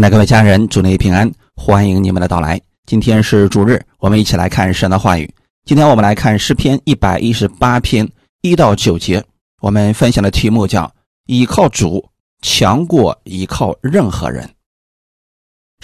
[0.00, 2.58] 亲爱的各位家人，祝您平安，欢迎你们的到来。
[2.86, 5.30] 今天是主日，我们一起来看神的话语。
[5.66, 8.10] 今天我们来看诗篇一百一十八篇
[8.40, 9.22] 一到九节，
[9.60, 10.90] 我们分享的题目叫
[11.28, 12.02] “倚靠主
[12.40, 14.48] 强过依靠任何人”。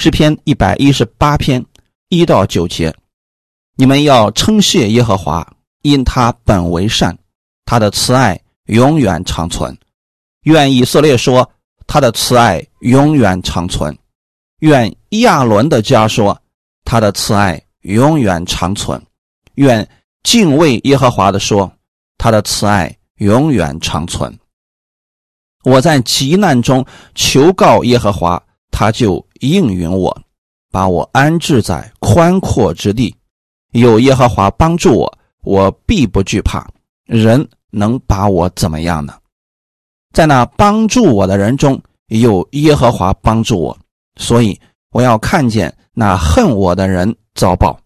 [0.01, 1.63] 诗篇一百一十八篇
[2.09, 2.91] 一到九节，
[3.77, 5.47] 你们要称谢耶和华，
[5.83, 7.15] 因他本为善，
[7.67, 9.77] 他的慈爱永远长存。
[10.45, 11.47] 愿以色列说。
[11.89, 13.97] 他的慈爱永远长存，
[14.61, 16.37] 愿亚伦的家说，
[16.85, 19.01] 他的慈爱永远长存，
[19.57, 19.87] 愿
[20.23, 21.71] 敬畏耶和华的说，
[22.17, 24.37] 他的慈爱永远长存。
[25.65, 26.85] 我在急难中
[27.15, 30.17] 求告耶和华，他就应允我，
[30.71, 33.15] 把我安置在宽阔之地，
[33.73, 36.67] 有耶和华帮助我，我必不惧怕。
[37.05, 39.15] 人能把我怎么样呢？
[40.13, 43.79] 在那帮助我的人中有耶和华帮助我，
[44.17, 44.59] 所以
[44.91, 47.79] 我要看见那恨我的人遭报。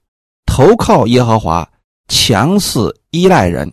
[0.46, 1.68] 投靠耶和华，
[2.08, 3.68] 强似依赖人；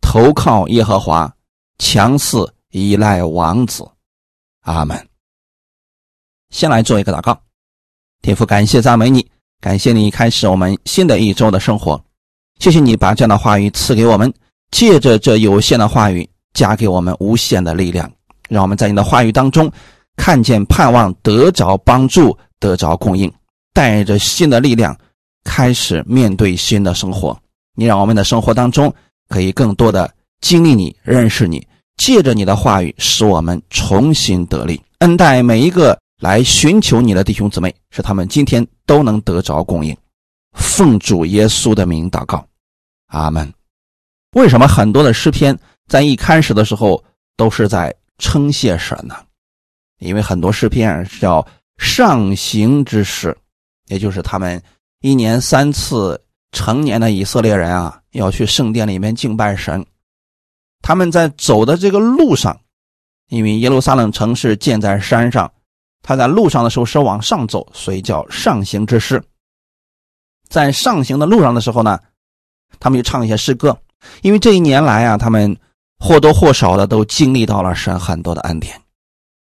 [0.00, 1.32] 投靠耶和华，
[1.78, 3.88] 强似依赖王子。
[4.62, 5.08] 阿门。
[6.50, 7.40] 先来做一个祷告，
[8.22, 9.28] 天父，感谢赞美你，
[9.60, 12.02] 感谢你开始我们新的一周的生活。
[12.58, 14.32] 谢谢你把这样的话语赐给我们，
[14.70, 16.28] 借着这有限的话语。
[16.54, 18.10] 加给我们无限的力量，
[18.48, 19.70] 让我们在你的话语当中
[20.18, 23.32] 看见盼望，得着帮助，得着供应，
[23.72, 24.94] 带着新的力量
[25.44, 27.40] 开始面对新的生活。
[27.74, 28.92] 你让我们的生活当中
[29.28, 31.66] 可以更多的经历你，认识你，
[31.96, 39.96] 借着你的话语使我们重新得力，恩待每一个来寻求你的弟兄姊妹，使他们今天都能得着供应。
[40.54, 42.44] 奉主耶稣的名祷告，
[43.06, 43.50] 阿门。
[44.32, 45.56] 为什么很多的诗篇？
[45.86, 47.02] 在一开始的时候，
[47.36, 49.14] 都是在称谢神呢，
[49.98, 51.46] 因为很多诗篇是叫
[51.76, 53.36] 上行之诗，
[53.86, 54.62] 也就是他们
[55.00, 56.20] 一年三次
[56.52, 59.84] 成年的以色列人啊，要去圣殿里面敬拜神。
[60.82, 62.58] 他们在走的这个路上，
[63.28, 65.52] 因为耶路撒冷城市建在山上，
[66.02, 69.22] 他在路上的时候是往上走，所以叫上行之诗。
[70.48, 71.98] 在上行的路上的时候呢，
[72.80, 73.78] 他们就唱一些诗歌，
[74.22, 75.56] 因为这一年来啊，他们。
[76.00, 78.80] 或多或少的都经历到了神很多的恩典，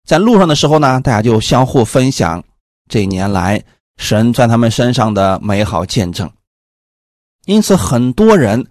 [0.07, 2.43] 在路上的时候呢，大家就相互分享
[2.89, 3.63] 这一年来
[3.97, 6.31] 神在他们身上的美好见证。
[7.47, 8.67] 因此，很多人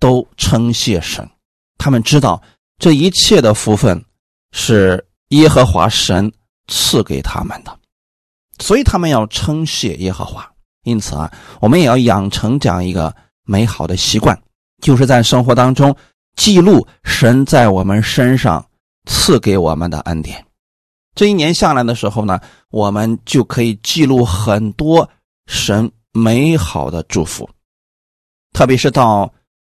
[0.00, 1.28] 都称谢神，
[1.76, 2.42] 他们知道
[2.78, 4.04] 这一切的福分
[4.52, 6.32] 是耶和华神
[6.68, 7.78] 赐给他们的，
[8.58, 10.48] 所以他们要称谢耶和华。
[10.84, 13.14] 因此啊，我们也要养成这样一个
[13.44, 14.40] 美好的习惯，
[14.82, 15.94] 就是在生活当中。
[16.36, 18.64] 记录神在我们身上
[19.06, 20.46] 赐给我们的恩典，
[21.18, 22.38] 这一年下来的时候呢，
[22.70, 25.10] 我们就可以记录很多
[25.48, 27.50] 神美好的祝福。
[28.52, 29.28] 特别是到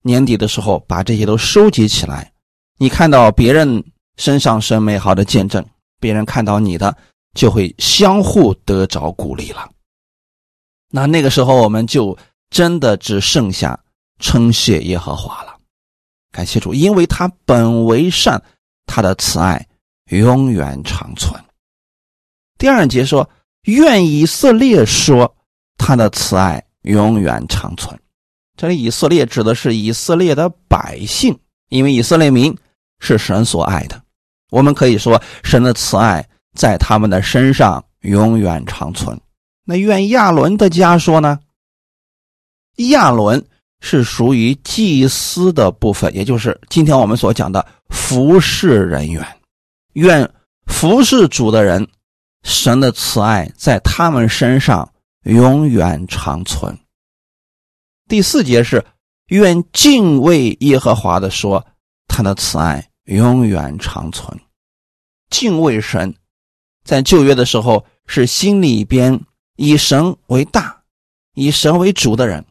[0.03, 2.31] 年底的时候，把这些都收集起来，
[2.77, 3.83] 你看到别人
[4.19, 5.65] 身上神美好的见证，
[5.99, 6.95] 别人看到你的，
[7.33, 9.67] 就会相互得着鼓励了。
[10.91, 12.15] 那那个时候，我们就
[12.51, 13.83] 真的只剩下
[14.19, 15.57] 称谢耶和华了。
[16.33, 18.43] 感谢主，因为他本为善，
[18.85, 19.67] 他的慈爱
[20.11, 21.43] 永远长存。
[22.59, 23.29] 第二节说
[23.67, 25.35] ：“愿以色列说，
[25.77, 27.99] 他的慈爱永远长存。”
[28.57, 31.37] 这里以色列指的是以色列的百姓，
[31.69, 32.57] 因为以色列民
[33.01, 34.01] 是神所爱的。
[34.51, 39.19] 我们可以说，神的慈爱在他们的身上永远长存。
[39.65, 41.41] 那愿亚伦的家说呢？
[42.77, 43.45] 亚伦。
[43.83, 49.27] 是属于祭司的部分，也就是今天我们所讲的服侍人员。
[49.95, 50.33] 愿
[50.67, 51.89] 服侍主的人，
[52.43, 54.93] 神的慈爱在他们身上
[55.25, 56.79] 永远长存。
[58.09, 58.85] 第四节是
[59.27, 61.67] 愿敬畏耶和华的说，
[62.09, 64.39] 他的慈爱永远长存。
[65.29, 66.15] 敬畏神，
[66.85, 69.21] 在旧约的时候是心里边
[69.57, 70.83] 以神为大，
[71.35, 72.45] 以神为主的人。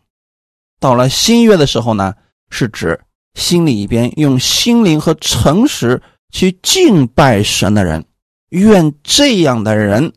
[0.79, 2.15] 到了新约的时候呢，
[2.49, 2.99] 是指
[3.33, 8.05] 心里边用心灵和诚实去敬拜神的人。
[8.49, 10.11] 愿这样的人，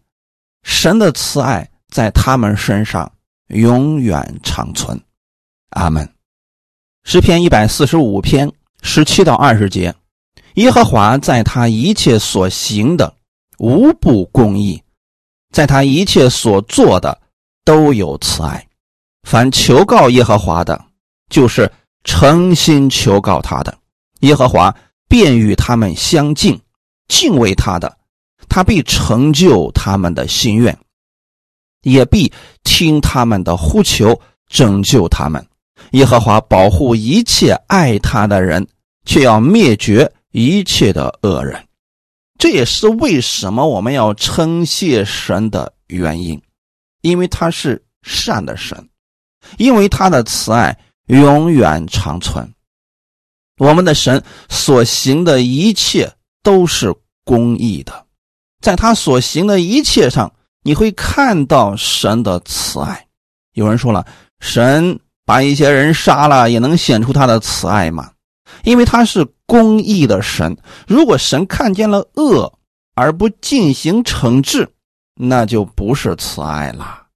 [0.63, 3.13] 神的慈爱在他们身上
[3.49, 4.99] 永远长存。
[5.71, 6.09] 阿门。
[7.05, 8.51] 诗篇一百四十五篇
[8.81, 9.95] 十七到二十节：
[10.55, 13.15] 耶和华在他一切所行的
[13.59, 14.83] 无不公义，
[15.53, 17.21] 在他一切所做的
[17.65, 18.67] 都有慈爱。
[19.29, 20.85] 凡求告耶和华的，
[21.29, 21.71] 就是
[22.05, 23.77] 诚心求告他的，
[24.21, 24.75] 耶和华
[25.13, 26.57] 便与他们相敬；
[27.07, 27.99] 敬畏他的，
[28.49, 30.75] 他必成就他们的心愿，
[31.83, 32.33] 也必
[32.65, 34.19] 听他们的呼求，
[34.49, 35.47] 拯救他们。
[35.91, 38.67] 耶和华保护一切爱他的人，
[39.05, 41.63] 却要灭绝一切的恶人。
[42.39, 46.41] 这也是为什么我们要称谢神的原因，
[47.03, 48.89] 因为他是善的神，
[49.59, 50.75] 因为他的慈爱
[51.09, 52.51] 永远长存。
[53.63, 56.13] 我们的神所行的一切
[56.43, 56.93] 都是
[57.25, 58.07] 公义的，
[58.61, 60.33] 在他所行的一切上，
[60.65, 63.07] 你会看到神的慈爱。
[63.53, 64.05] 有人说了，
[64.41, 64.99] 神。
[65.25, 68.11] 把一些人杀了，也能显出他的慈爱吗？
[68.65, 70.59] 因为他是公义的神。
[70.89, 72.53] 如果神看见了恶
[72.97, 74.69] 而不进行惩治，
[75.15, 77.07] 那就不是慈爱了，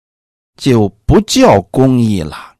[0.56, 2.54] 就不叫公义了。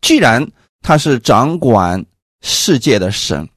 [0.00, 2.04] 既然他是掌管
[2.42, 3.48] 世界的神，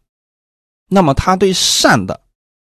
[0.87, 2.21] 那么他对善的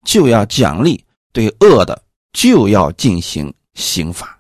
[0.06, 2.04] 就要奖励，对恶的
[2.34, 4.38] 就要进行刑罚。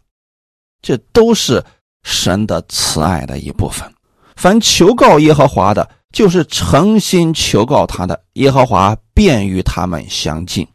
[0.81, 1.63] 这都是
[2.03, 3.93] 神的慈爱的一部分。
[4.35, 10.67] 凡求告耶和华的，就是诚心求告他的，耶和华便与他们相近。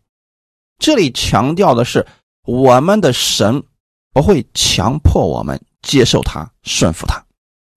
[0.78, 2.06] 这里强调的是，
[2.46, 3.62] 我们的神
[4.12, 7.24] 不会强迫我们接受他、顺服他。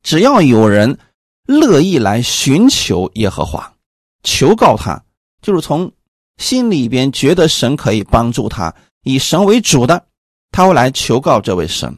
[0.03, 0.99] 只要有人
[1.47, 3.73] 乐意来寻求耶和华、
[4.21, 5.01] 求告他，
[5.41, 5.91] 就是从
[6.37, 10.07] 心里边觉得神可以帮助他，以神为主的，
[10.51, 11.97] 他会来求告这位神，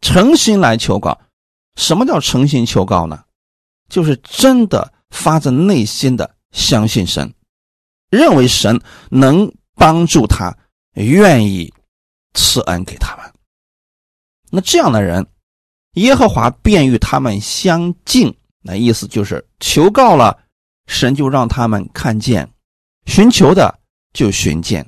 [0.00, 1.16] 诚心来求告。
[1.76, 3.22] 什么叫诚心求告呢？
[3.88, 7.32] 就是真的发自内心的相信神，
[8.10, 8.80] 认为神
[9.10, 10.56] 能帮助他，
[10.94, 11.72] 愿意
[12.34, 13.32] 赐恩给他们。
[14.50, 15.24] 那这样的人，
[15.98, 18.34] 耶和华便与他们相近。
[18.60, 20.36] 那意思就是求告了，
[20.86, 22.44] 神就让他们看见；
[23.06, 23.78] 寻求的
[24.12, 24.84] 就寻见，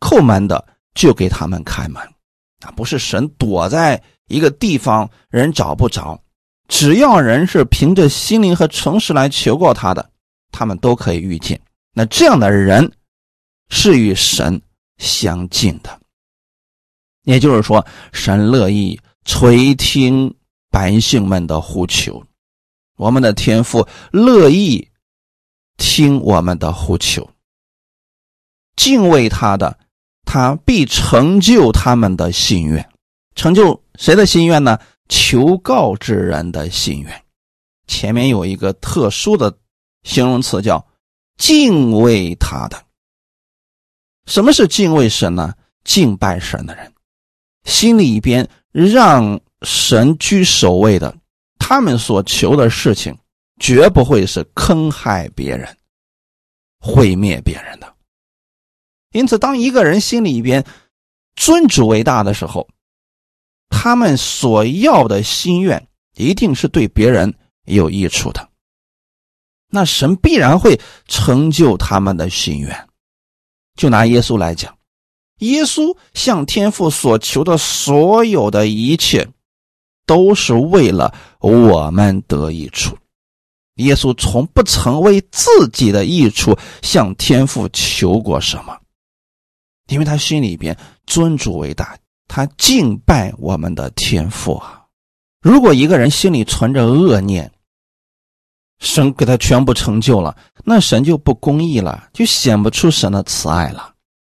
[0.00, 0.64] 叩门的
[0.94, 2.02] 就给他们开门。
[2.60, 6.20] 啊，不是神躲在一个地方，人找不着。
[6.68, 10.10] 只要人是凭着心灵和诚实来求告他的，
[10.50, 11.60] 他们都可以遇见。
[11.92, 12.90] 那这样的人
[13.68, 14.60] 是与神
[14.98, 16.00] 相近的，
[17.24, 20.34] 也就是说，神乐意垂听
[20.72, 22.24] 百姓们的呼求，
[22.96, 24.88] 我们的天父乐意
[25.76, 27.30] 听我们的呼求，
[28.74, 29.78] 敬畏他的，
[30.24, 32.88] 他必成就他们的心愿。
[33.34, 34.78] 成就谁的心愿呢？
[35.08, 37.24] 求告之人的心愿，
[37.86, 39.58] 前面有一个特殊的
[40.04, 40.86] 形容词叫
[41.36, 42.82] “敬畏他的”。
[44.24, 45.54] 什么是敬畏神呢？
[45.84, 46.90] 敬拜神的人，
[47.64, 51.16] 心里边让神居首位的，
[51.58, 53.16] 他们所求的事情
[53.60, 55.76] 绝不会是坑害别人、
[56.80, 57.94] 毁灭别人的。
[59.12, 60.64] 因此，当一个人心里边
[61.36, 62.66] 尊主为大的时候，
[63.68, 65.86] 他们所要的心愿，
[66.16, 67.32] 一定是对别人
[67.66, 68.48] 有益处的。
[69.68, 72.88] 那神必然会成就他们的心愿。
[73.74, 74.76] 就拿耶稣来讲，
[75.38, 79.26] 耶稣向天父所求的所有的一切，
[80.06, 82.96] 都是为了我们得益处。
[83.76, 88.78] 耶稣从不曾为自己的益处向天父求过什么，
[89.88, 90.76] 因为他心里边
[91.06, 91.96] 尊主为大。
[92.28, 94.86] 他敬拜我们的天赋啊！
[95.42, 97.52] 如果一个人心里存着恶念，
[98.78, 100.34] 神给他全部成就了，
[100.64, 103.91] 那神就不公义了，就显不出神的慈爱了。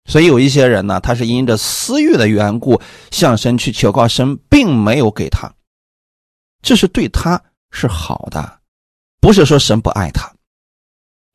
[0.06, 2.80] 所以有一些人呢，他是因着私欲的缘故
[3.10, 5.52] 向神去求告，神并没有给他，
[6.62, 7.40] 这是对他
[7.70, 8.60] 是好的，
[9.20, 10.32] 不是说神不爱他，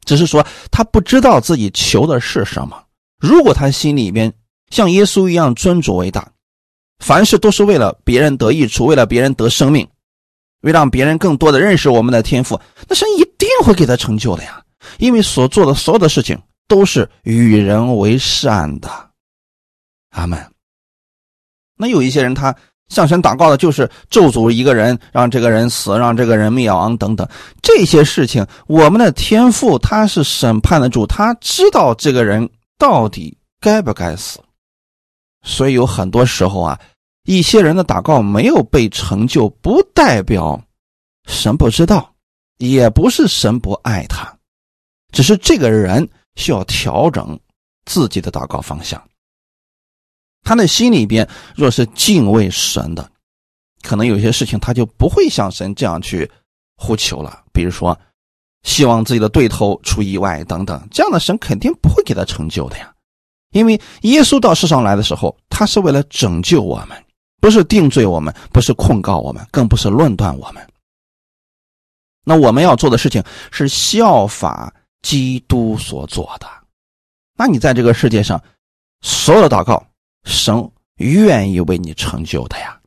[0.06, 2.84] 只是说他不知道自己求的是什么。
[3.20, 4.34] 如果他心里边
[4.70, 6.32] 像耶稣一样尊主为大。
[7.00, 9.88] 凡事都是为了别人得益处，为了别人得生命，
[10.62, 14.64] 为让别人更多的认识我们的天赋，那神一定会给他成就的呀！
[14.98, 16.36] 因为所做的所有的事情
[16.68, 18.90] 都是与人为善的。
[20.12, 20.40] 阿门。
[21.76, 22.56] 那有一些人他
[22.90, 27.28] 向神祷告的就是咒诅一个人，让这个人死，让这个人灭亡等等
[27.62, 34.40] 这些事情，我们的天赋他是审判的主，他知道这个人到底该不该死。
[35.44, 36.80] 所以有很多时候啊，
[37.26, 40.60] 一些人的祷告没有被成就，不代表
[41.28, 42.14] 神不知道，
[42.58, 44.34] 也不是神不爱他，
[45.12, 47.38] 只是这个人需要调整
[47.86, 49.01] 自己的祷告方向。
[50.44, 53.12] 他的心里边若是敬畏神的，
[53.82, 56.32] 可能有些事情他就不会像神这样去
[56.77, 57.44] 呼求了。
[57.51, 58.00] 比如说，
[58.63, 62.94] 希望自己的对头出意外等等，这样的神肯定不会给他成就的呀。
[63.51, 67.03] 因为耶稣到世上来的时候，他是为了拯救我们，
[67.41, 70.65] 不是定罪我们，不是控告我们，更不是论断我们。
[72.24, 74.74] 那我们要做的事情是效法
[75.08, 76.46] 基督所做的。
[77.38, 78.42] 那你在这个世界上，
[79.00, 79.82] 所有的祷告，
[80.26, 82.78] 神愿意为你成就的呀。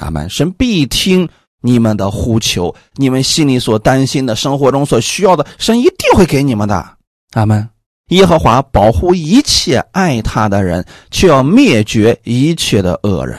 [0.00, 0.30] 阿门。
[0.30, 1.28] 神必听
[1.60, 6.96] 你们的呼求，你们心里所担心的，生活中所需要的，神一定会给你们的。
[7.34, 7.68] 阿门。
[8.08, 13.38] 耶和华保护一切爱他的人，却要灭绝一切的恶人。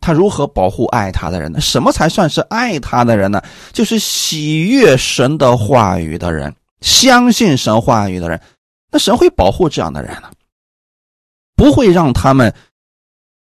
[0.00, 1.60] 他如何保护爱他的人呢？
[1.60, 3.42] 什么才算是爱他的人呢？
[3.72, 8.40] 就是喜悦神的话语的人，相信神话语的人。
[8.90, 10.30] 那神会保护这样的人呢？
[11.56, 12.54] 不会让他们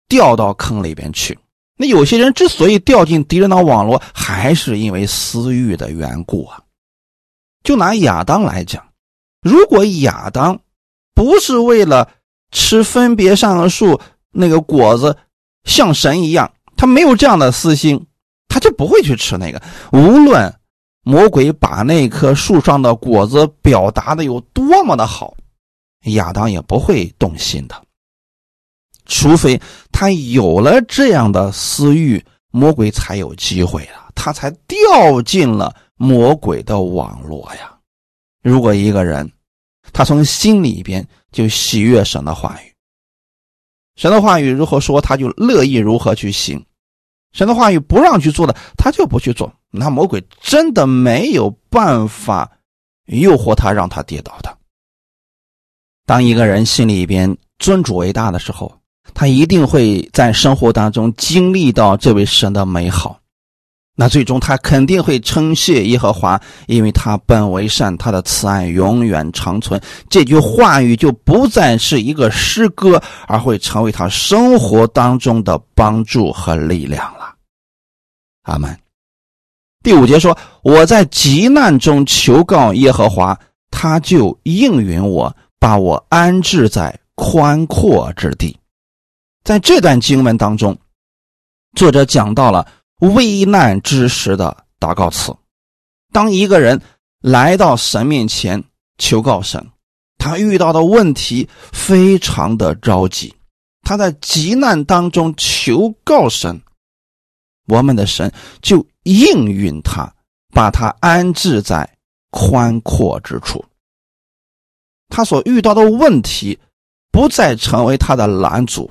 [0.08, 1.38] 掉到坑里边去。
[1.76, 6.60] 那有些人之所以掉进敌人的网络，还是因为私欲的缘故啊。
[7.62, 8.86] 就拿亚当来讲。
[9.42, 10.60] 如果亚当
[11.14, 12.08] 不是为了
[12.50, 14.00] 吃分别善恶树
[14.30, 15.16] 那个果子，
[15.64, 18.06] 像神一样，他没有这样的私心，
[18.48, 19.60] 他就不会去吃那个。
[19.92, 20.54] 无论
[21.04, 25.36] 魔鬼把那棵树上的果子表达的有多么的好，
[26.14, 27.84] 亚当也不会动心的。
[29.06, 29.60] 除非
[29.92, 37.78] 他有了这样的私欲，魔鬼才有机会了，他才掉进了魔鬼的网络呀。
[38.42, 39.30] 如果一个人，
[39.92, 42.72] 他从心里边就喜悦神的话语，
[43.96, 46.58] 神的话语如何说，他就乐意如何去行；
[47.34, 49.52] 神的话语不让去做的，他就不去做。
[49.70, 52.50] 那魔鬼真的没有办法
[53.06, 54.56] 诱惑他，让他跌倒的。
[56.06, 58.72] 当一个人心里边尊主为大的时候，
[59.12, 63.18] 他一定会在生活当中经历到这位神的美好。
[63.96, 69.80] 那最终他肯定会称谢耶和华，因为他本为善，他的慈爱永远长存。
[70.08, 77.23] 这句话语就不再是一个诗歌，而会成为他生活当中的帮助和力量了。
[78.44, 78.74] 阿门。
[79.82, 83.38] 第五节说：“我在急难中求告耶和华，
[83.70, 88.56] 他就应允我，把我安置在宽阔之地。”
[89.44, 90.78] 在这段经文当中，
[91.76, 92.66] 作者讲到了。
[93.00, 95.34] 危难之时的祷告词，
[96.10, 96.80] 当一个人
[97.20, 98.62] 来到神面前
[98.96, 99.62] 求告神，
[100.16, 103.34] 他遇到的问题非常的着急，
[103.82, 106.62] 他在急难当中求告神，
[107.66, 110.12] 我们的神就应允他，
[110.52, 111.88] 把他安置在
[112.30, 113.64] 宽阔之处。
[115.08, 116.58] 他所遇到的问题
[117.10, 118.90] 不再成为他的拦阻，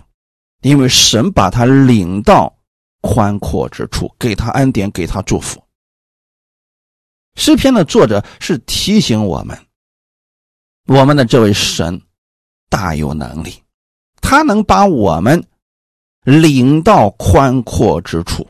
[0.61, 2.53] 因为神把他领到。
[3.05, 5.61] 宽阔之处，给他恩典，给他祝福。
[7.35, 9.59] 诗篇的作者是提醒我们，
[10.87, 12.01] 我们的这位神
[12.69, 13.61] 大有能力，
[14.21, 15.45] 他能把我们
[16.23, 18.47] 领到宽阔之处。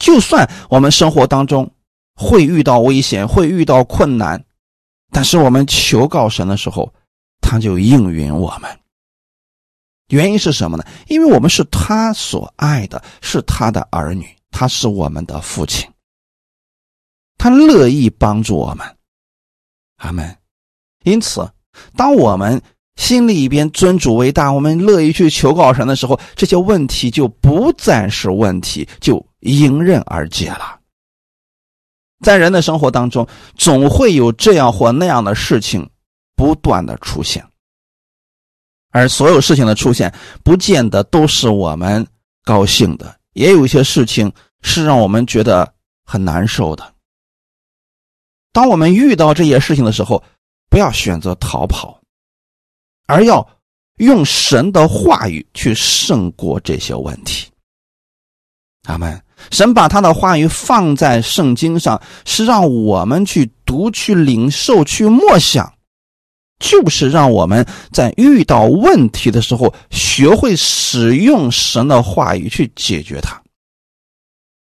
[0.00, 1.70] 就算我们生活当中
[2.16, 4.42] 会遇到危险，会遇到困难，
[5.12, 6.92] 但是我们求告神的时候，
[7.40, 8.68] 他就应允我们。
[10.08, 10.84] 原因是什么呢？
[11.06, 15.88] 因为我们是他所爱的，是他的儿女，他是我们的父亲，
[17.38, 18.96] 他乐意帮助我们，
[19.98, 20.36] 阿门。
[21.04, 21.48] 因此，
[21.94, 22.60] 当我们
[22.96, 30.78] 心里边尊主为大，我们乐意去求告神的时候，这些问题就不再是问题，就迎刃而解了。
[32.24, 35.88] 在人的生活当中，总会有这样或那样的事情
[36.36, 37.46] 不断的出现。
[38.90, 42.06] 而所有事情的出现，不见得都是我们
[42.44, 44.30] 高兴的，也有一些事情
[44.62, 46.94] 是让我们觉得很难受的。
[48.52, 50.22] 当我们遇到这些事情的时候，
[50.68, 52.00] 不要选择逃跑，
[53.06, 53.48] 而要
[53.96, 57.49] 用神的话语去胜过这些问题。
[58.90, 59.20] 阿门。
[59.50, 65.72] 神把他的话语放在圣经上，是让我们去读、去领受、去默想。
[66.58, 73.40] 就是让我们在遇到问题的时候，学会使用神的话语去解决它。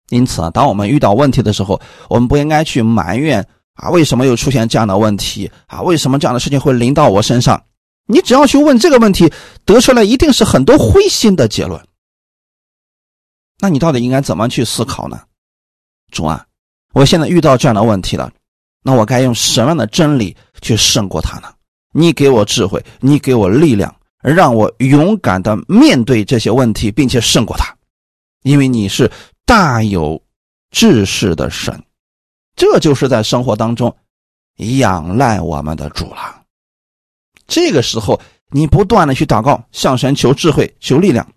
[0.09, 1.79] 因此啊，当我们遇到问题的时候，
[2.09, 3.39] 我们不应该去埋怨
[3.75, 5.81] 啊，为什么又出现这样的问题啊？
[5.81, 7.63] 为什么这样的事情会临到我身上？
[8.07, 9.31] 你只要去问这个问题，
[9.63, 11.81] 得出来一定是很多灰心的结论。
[13.65, 15.19] 那你到底应该怎么去思考呢？
[16.11, 16.45] 主啊，
[16.93, 18.31] 我现在遇到这样的问题了，
[18.83, 21.51] 那我该用什么样的真理去胜过它呢？
[21.91, 27.75] 你给我智慧，你给我力量，让我勇敢的面对这些问题，并且胜过他，
[28.43, 29.11] 因为你是
[29.47, 30.21] 大有
[30.69, 31.83] 志士的神，
[32.55, 33.97] 这就是在生活当中
[34.57, 36.43] 仰赖我们的主了。
[37.47, 41.27] 这个时候，你不断的去祷告，向神求智慧、求力量，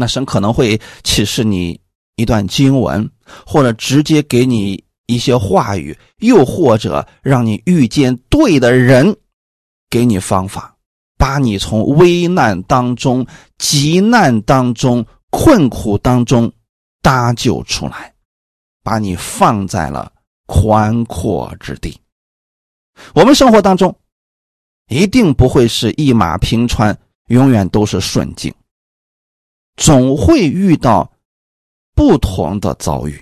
[0.00, 1.78] 那神可能会启示你
[2.16, 3.06] 一段经文，
[3.46, 9.14] 或者直接给你一些话语，又或者让你遇见对的人，
[9.90, 10.74] 给你方法，
[11.18, 13.26] 把你从危难当中、
[13.58, 16.50] 急难当中、困苦当中
[17.02, 18.14] 搭救出来，
[18.82, 20.10] 把你放在了
[20.46, 21.94] 宽阔之地。
[23.12, 23.94] 我们生活当中。
[24.92, 28.52] 一定不会是一马平川，永远都是顺境，
[29.80, 31.10] 总会遇到
[31.94, 33.20] 不同的遭遇。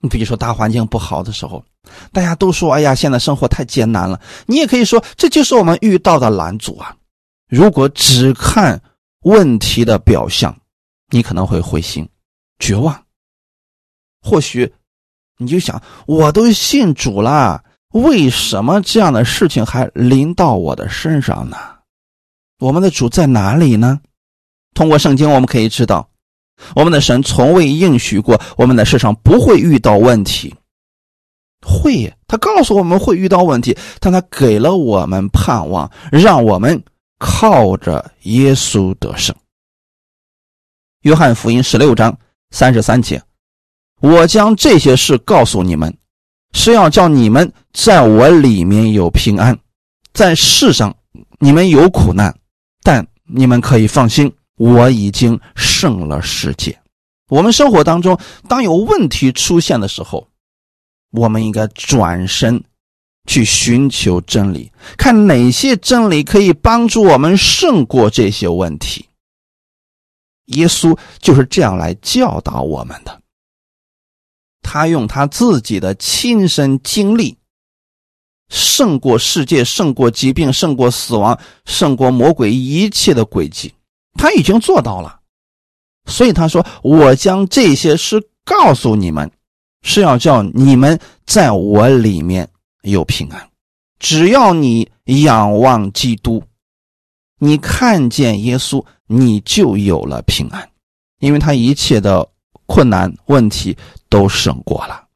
[0.00, 1.64] 你比如说大环境不好的时候，
[2.12, 6.94] 大家都说：“哎呀，现在生活太艰难了。”你也可以说，这就是我们遇到的拦阻啊。
[7.48, 8.80] 如果只看
[9.22, 10.54] 问题的表象，
[11.08, 12.06] 你可能会灰心、
[12.58, 13.02] 绝望。
[14.20, 14.70] 或许
[15.38, 17.64] 你就想：我都信主了。
[17.92, 21.56] 为什么这样的事情还临到我的身上呢？
[22.58, 23.98] 我们的主在哪里呢？
[24.78, 26.08] 通过圣经，我们可以知道，
[26.76, 30.54] 我们的神从未应许过我们的世上不会遇到问题。
[31.66, 36.80] 会，他告诉我们会遇到问题，但他给了我们盼望，让我们
[37.18, 39.34] 靠着耶稣得胜。
[41.00, 42.16] 约翰福音十六章
[42.52, 43.20] 三十三节
[44.00, 45.92] ：“我将这些事告诉你们。”
[46.54, 49.58] 是要叫你们在我里面有平安，
[50.12, 50.96] 在世上
[51.40, 52.32] 你们有苦难，
[52.84, 56.78] 但你们可以放心，我已经胜了世界。
[57.30, 60.28] 我们生活当中，当有问题出现的时候，
[61.12, 62.62] 我们应该转身
[63.26, 69.06] 去寻求真理，看哪些真理可以帮助我们胜过这些问题。
[70.46, 73.20] 耶稣就是这样来教导我们的。
[74.62, 77.36] 他用他自己的亲身经历，
[78.48, 83.74] 胜过世界，胜过疾病，胜过死亡，胜过魔鬼一切的诡计，
[84.14, 85.20] 他已经做到了。
[86.06, 89.30] 所以他说：“我将这些事告诉你们，
[89.82, 92.48] 是要叫你们在我里面
[92.82, 93.50] 有平安。
[93.98, 94.90] 只要你
[95.22, 96.42] 仰望基督，
[97.38, 100.70] 你看见耶稣，你就有了平安，
[101.18, 102.28] 因为他一切的。”
[102.70, 103.74] 困难问题
[104.10, 105.08] 都胜过了。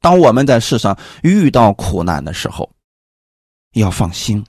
[0.00, 2.68] 当我们在世上遇到苦难的时候，
[3.74, 4.44] 要放心，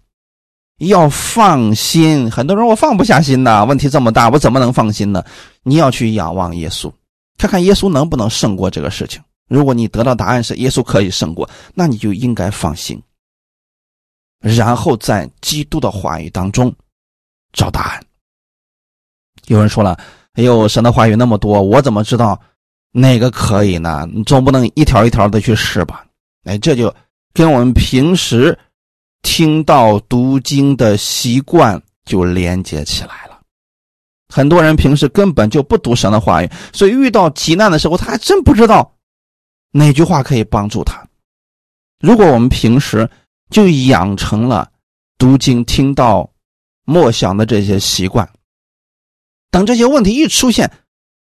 [0.78, 2.30] 要放心。
[2.30, 5.24] 很多人我放不下心呐，问题这么大，我怎么能放心呢？
[5.64, 6.92] 你要去仰望耶稣，
[7.38, 9.22] 看看耶稣能不能胜过这个事情。
[9.48, 13.02] 如果你得到答案是耶稣可以胜过，那你就应该放心，
[14.40, 16.74] 然后在基督的话语当中
[17.54, 18.04] 找答案。
[19.48, 19.98] 有人说了。
[20.34, 22.38] 哎呦，神的话语那么多，我怎么知道
[22.92, 24.06] 哪个可以呢？
[24.12, 26.06] 你总不能一条一条的去试吧？
[26.44, 26.94] 哎，这就
[27.34, 28.60] 跟我们平时
[29.26, 33.42] 听到读经的习惯就连接起来了。
[34.30, 38.94] 很多人平时根本就不读神的话语，所以遇到急难的时候，他还真不知道
[39.72, 41.04] 哪句话可以帮助他。
[42.00, 43.10] 如果我们平时
[43.50, 44.72] 就养成了
[45.18, 46.30] 读经、听到、
[46.86, 48.30] 默想的这些习惯。
[49.50, 50.72] 等这些问题一出现，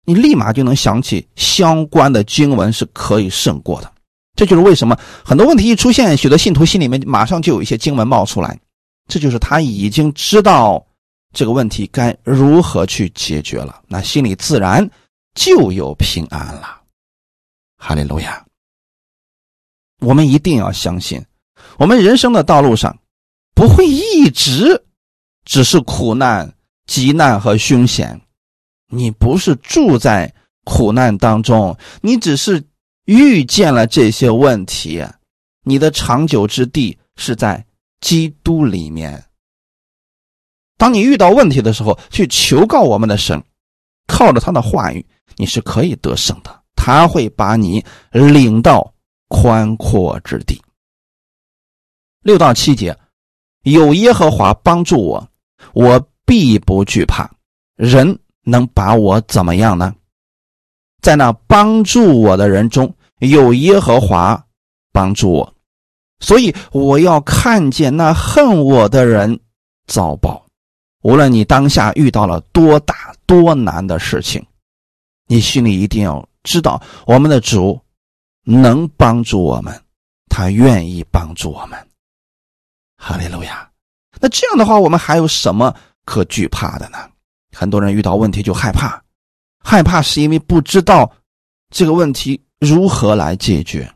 [0.04, 3.92] 你立马就能想起相关的经文是可以胜过的。
[4.40, 8.58] 这就是为什么很多问题一出现，许多信徒心里面马上就有一些经文冒出来。
[9.06, 10.82] 这就是他已经知道
[11.34, 14.88] 这个问题该如何去解决了，那心里自然
[15.34, 16.80] 就有平安了。
[17.76, 18.42] 哈利路亚！
[20.00, 21.22] 我们一定要相信，
[21.76, 22.96] 我们人生的道路上
[23.54, 24.82] 不会一直
[25.44, 26.50] 只是苦难。
[26.86, 28.20] 急难和凶险，
[28.88, 32.60] 你不是住在苦难当中，你只是
[33.10, 35.04] 遇见了这些问题。
[35.64, 37.66] 你的长久之地是在
[38.00, 39.24] 基督里面。
[40.78, 43.42] 当你遇到问题的时候，去求告我们的神，
[44.06, 45.04] 靠着他的话语，
[45.36, 46.62] 你是可以得胜的。
[46.76, 48.94] 他会把你领到
[49.26, 50.62] 宽阔之地。
[52.22, 52.96] 六到七节，
[53.64, 55.28] 有耶和华帮助我，
[55.74, 56.06] 我。
[56.26, 57.28] 必不惧怕，
[57.74, 59.92] 人能把我怎么样呢？
[61.02, 64.44] 在那帮助我的人中有耶和华
[64.92, 65.54] 帮助我，
[66.20, 69.38] 所以我要看见那恨我的人
[69.86, 70.44] 遭报。
[71.02, 74.44] 无论你当下遇到了多大多难的事情，
[75.26, 77.80] 你心里一定要知道，我们的主
[78.42, 79.80] 能帮助我们，
[80.28, 81.78] 他愿意帮助我们。
[82.96, 83.66] 哈利路亚！
[84.20, 85.74] 那这样的话，我们还有什么？
[86.04, 86.98] 可惧怕的呢？
[87.52, 89.00] 很多人遇到问题就害怕，
[89.62, 91.10] 害怕是因为不知道
[91.70, 93.92] 这个问题如何来解决。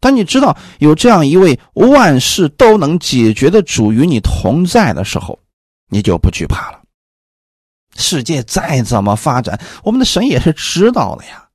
[0.00, 5.38] 当你知道有这样一位万事都能解决的主与你同在的时候，
[5.90, 6.80] 你就不惧怕了。
[7.96, 11.46] 世界再怎么发展，我们的神也是知道的呀，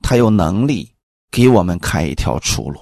[0.00, 0.90] 他有能力
[1.30, 2.80] 给我们开一条出路。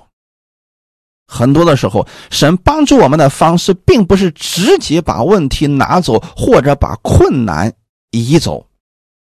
[1.26, 7.72] 很多的时候，神帮助我们的方式，并不是直接把问题拿走，或者把困难
[8.10, 8.66] 移走，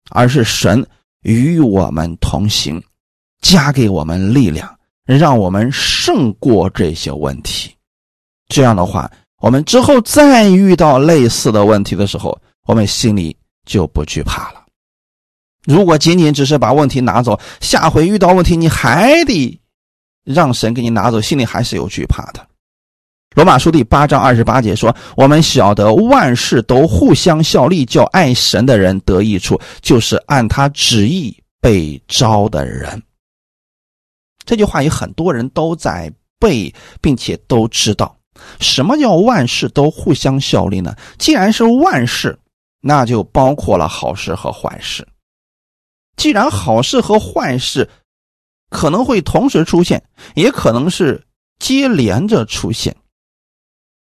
[0.10, 0.86] 而是神
[1.21, 2.82] 与我们同行，
[3.45, 4.67] 加给我们力量。
[5.05, 7.71] 让我们胜过这些问题，
[8.47, 14.65] 这样的话，我们之后再遇到类似的问题的时候，我们心里就不惧怕了。
[15.63, 19.62] 如果仅仅只是把问题拿走，下回遇到问题你还得
[20.23, 22.43] 让神给你拿走，心里还是有惧怕的。
[23.36, 32.99] 罗马书第八章二十八节说：“我们晓得万事都互相效力，叫爱神的人得益处，就是按他旨意被招的人。”
[34.45, 38.15] 这句话有很多人都在背，并且都知道
[38.60, 40.95] 什么叫万事都互相效力呢？
[41.17, 42.38] 既然是万事，
[42.81, 45.08] 那就包括了好事和坏事。
[46.17, 47.89] 既然好事和坏事
[48.69, 50.03] 可能会同时出现，
[50.36, 51.25] 也可能是
[51.60, 52.95] 接连着出现。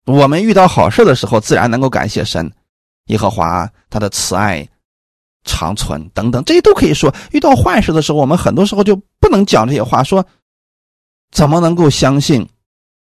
[0.07, 2.51] 我们遇到好事的时候，自然能够感谢神，
[3.07, 4.67] 耶和华他的慈爱
[5.45, 7.15] 长存等等，这些都可以说。
[7.31, 9.01] 遇到坏事的时候，我们很多时候就。
[9.37, 10.25] 能讲这些话，说
[11.31, 12.49] 怎么能够相信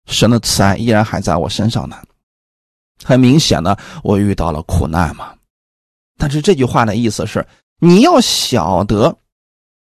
[0.06, 1.98] 神的慈爱依然还在我身上呢？
[3.04, 5.36] 很明显的，我遇到了苦难嘛。
[6.18, 7.46] 但是这句话的意思是，
[7.80, 9.18] 你要晓得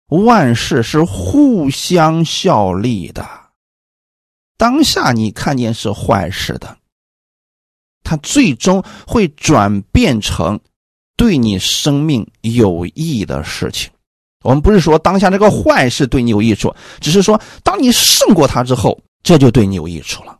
[0.08, 3.26] 万事是互相效力的。
[4.56, 6.78] 当下你看见是坏事的，
[8.04, 10.60] 它最终会转变成
[11.16, 13.90] 对你生命有益的事情。
[14.48, 20.38] 我们不是说当下这个坏事对你有益处，只是说当你胜过他之后，这就对你有益处了。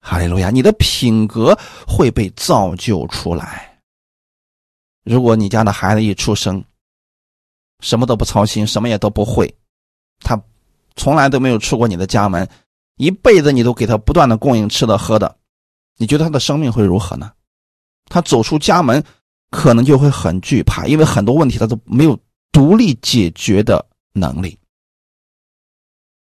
[0.00, 3.78] 哈利路亚，你的品格会被造就出来。
[5.04, 6.60] 如果你家的孩子一出生，
[7.78, 9.54] 什么都不操心，什么也都不会，
[10.18, 10.36] 他
[10.96, 12.48] 从来都没有出过你的家门，
[12.96, 15.36] 一辈子你都给他不断的供应吃的喝的，
[15.98, 17.30] 你觉得他的生命会如何呢？
[18.06, 19.00] 他走出家门，
[19.52, 22.18] 可能就会很惧怕，因为很多问题他都没有。
[22.52, 24.58] 独立解决的能力，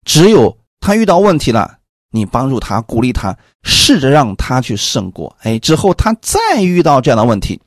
[0.04, 1.78] 只有他遇到问题了，
[2.10, 5.36] 你帮助他，鼓励他，试着让他去胜过。
[5.40, 7.60] 哎，之后他再遇到这样的问题，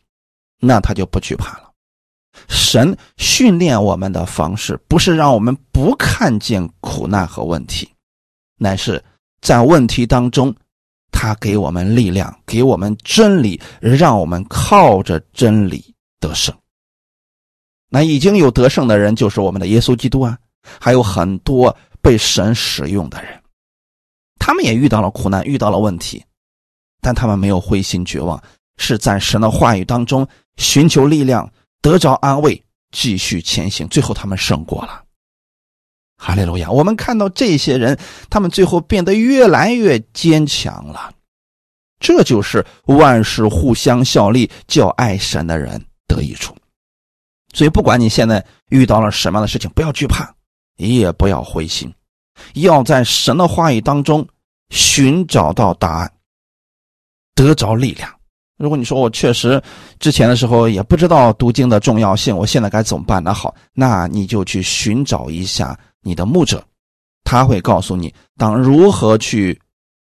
[0.59, 1.71] 那他就不惧怕了。
[2.47, 7.91] 神训练我们的方式，不是让我们不看见苦难和问题，
[8.57, 9.03] 乃是
[9.41, 10.55] 在问题当中，
[11.11, 16.55] 他给我们力量，给我们真理，让我们靠着真理得胜。
[17.89, 20.37] 那已经有得胜的人，就是我们的耶稣基督啊，
[20.79, 23.41] 还有很多被神使用的人，
[24.39, 26.23] 他们也遇到了苦难，遇到了问题，
[27.01, 28.41] 但他们没有灰心绝望，
[28.77, 31.49] 是在神的话语当中寻求力量，
[31.81, 35.03] 得着安慰，继续前行，最后他们胜过了。
[36.17, 36.69] 哈利路亚！
[36.71, 37.97] 我们看到这些人，
[38.29, 41.13] 他们最后变得越来越坚强了，
[41.99, 45.85] 这就是万事互相效力，叫爱神的人。
[47.57, 50.31] 所以，不管你现在遇到了什么样的事情，不要惧怕，
[50.75, 51.91] 也不要灰心，
[52.53, 54.23] 要在神的话语当中
[54.69, 56.11] 寻找到答案，
[57.33, 58.07] 得着力量。
[58.59, 59.59] 如果你说我确实
[59.97, 63.23] 之前的时候也不知道读经的重要性，我现在该怎么办？
[63.23, 66.63] 那好，那你就去寻找一下你的牧者，
[67.23, 69.59] 他会告诉你当如何去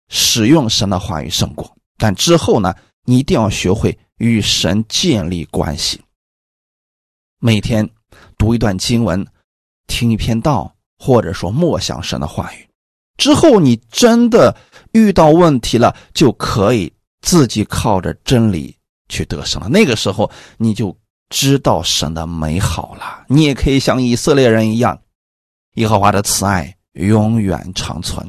[0.09, 1.73] 使用神的话语胜过。
[1.99, 2.75] 但之后呢，
[3.05, 6.01] 你一定要学会与神建立关系。
[7.41, 7.89] 每天
[8.37, 9.25] 读一段经文，
[9.87, 12.69] 听一篇道，或者说默想神的话语，
[13.17, 14.57] 之后你真的
[14.91, 18.77] 遇到问题了，就可以自己靠着真理
[19.09, 19.69] 去得胜了。
[19.69, 20.97] 那个时候你就
[21.31, 23.25] 知道神的美好了。
[23.29, 25.01] 你也可以像以色列人一样，
[25.75, 28.29] 耶和华的慈爱永远长存。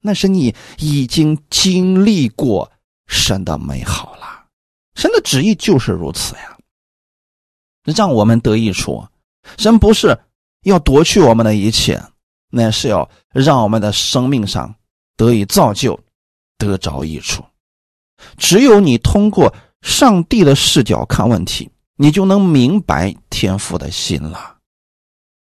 [0.00, 2.70] 那是你已经经历过
[3.06, 4.46] 神的美好了。
[4.94, 6.55] 神的旨意就是如此呀。
[7.94, 9.06] 让我们得益处，
[9.56, 10.18] 神不是
[10.64, 12.02] 要夺去我们的一切，
[12.50, 14.74] 那是要让我们的生命上
[15.16, 15.98] 得以造就，
[16.58, 17.44] 得着益处。
[18.36, 24.56] 只有你通过上帝的视角看问题，你就能明白天父的心了。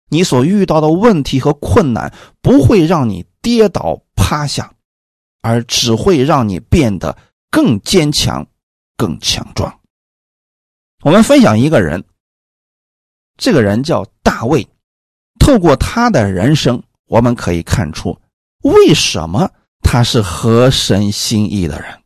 [0.10, 4.74] 你所遇到的问题和困难不会让你跌倒趴下，
[5.42, 7.18] 而只会让你变得
[7.50, 8.46] 更坚强、
[8.96, 9.80] 更强壮。
[11.02, 12.04] 我们分享一个人。
[13.38, 14.68] 这个人叫大卫，
[15.40, 18.20] 透过他的人生，我们可以看出
[18.64, 19.50] 为什么
[19.82, 22.02] 他是合神心意的人？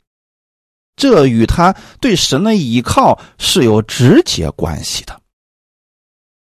[0.97, 5.19] 这与他对神的依靠是有直接关系的。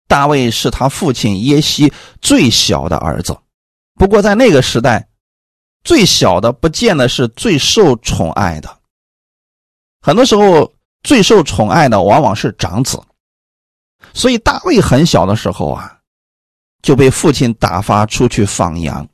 [0.08, 3.36] 大卫是他父亲耶西最小的儿子，
[3.96, 5.10] 不过在那个时代，
[5.84, 8.80] 最小的不见得是最受宠爱的。
[10.00, 10.72] 很多时候，
[11.02, 13.02] 最受宠爱的往往是长子。
[14.16, 15.96] 所以大卫很小的时候啊，
[16.82, 19.08] 就被父亲打发出去放羊。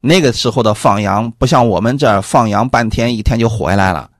[0.00, 4.10] 那个时候的放羊不像我们这放羊半天一天就回来了，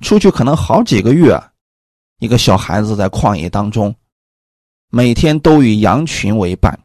[0.00, 1.38] 出去可能好几个月。
[2.20, 3.94] 一个小孩子在旷野当中。
[4.92, 6.78] 每天都与羊群为伴，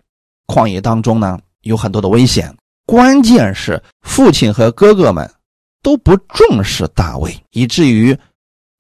[0.47, 2.56] 旷野当中呢有很多的危险。
[2.86, 5.30] 关键是父亲和哥哥们
[5.82, 8.15] 都不重视大卫，以至于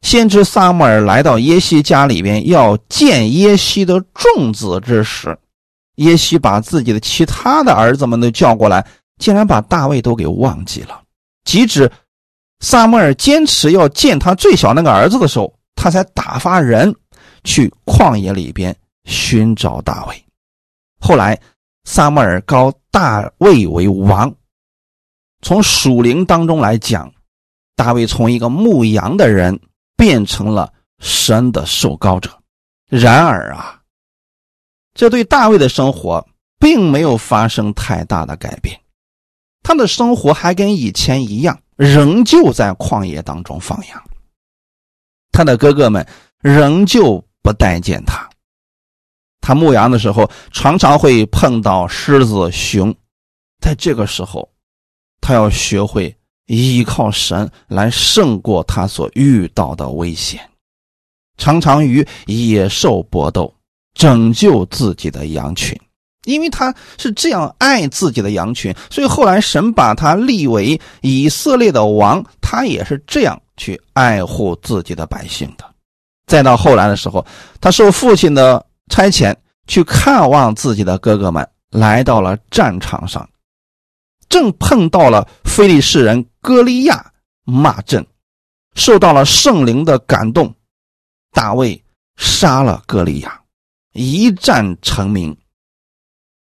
[0.05, 5.35] 先知撒母耳来到耶西家里边要见耶西的众子之时，
[5.95, 8.85] 耶西把自己的其他的儿子们都叫过来，
[9.17, 11.01] 竟然把大卫都给忘记了。
[11.43, 11.91] 即使
[12.59, 16.95] 撒母耳坚持要见他最小那个儿子的时候，他才打发人
[17.43, 18.75] 去旷野里边。
[19.05, 20.25] 寻找大卫，
[20.99, 21.39] 后来
[21.83, 24.33] 撒母耳高大卫为王。
[25.41, 27.11] 从属灵当中来讲，
[27.75, 29.59] 大卫从一个牧羊的人
[29.95, 32.29] 变成了神的受膏者。
[32.87, 33.81] 然而啊，
[34.93, 36.25] 这对大卫的生活
[36.59, 38.79] 并没有发生太大的改变，
[39.63, 44.03] 他的生活还跟以前一样，仍旧在旷野当中放羊。
[45.31, 46.07] 他的哥哥们
[46.39, 48.29] 仍旧不待见他。
[49.41, 52.95] 他牧羊的时候，常常会碰到狮子、熊，
[53.59, 54.49] 在这个时候，
[55.19, 56.15] 他要学会
[56.47, 60.39] 依靠神来胜过他所遇到的危险，
[61.37, 63.53] 常常与野兽搏斗，
[63.93, 65.79] 拯救自己的羊群。
[66.25, 75.65] 因为他是这样爱自己的羊群，所以后来神把他立为以色列的王，他也是这样去爱护自己的百姓的。
[76.27, 77.25] 再到后来的时候，
[77.59, 78.65] 他受父亲的。
[78.87, 79.33] 差遣
[79.65, 83.27] 去看望自己的哥哥们，来到了战场上，
[84.29, 87.11] 正碰到了非利士人歌利亚
[87.43, 88.05] 骂阵，
[88.75, 90.53] 受到了圣灵的感动，
[91.31, 91.83] 大卫
[92.17, 93.41] 杀了歌利亚，
[93.93, 95.37] 一战成名，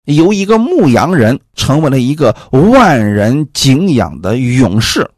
[0.05, 5.09] 由一个牧羊人成为了一个万人敬仰的勇士，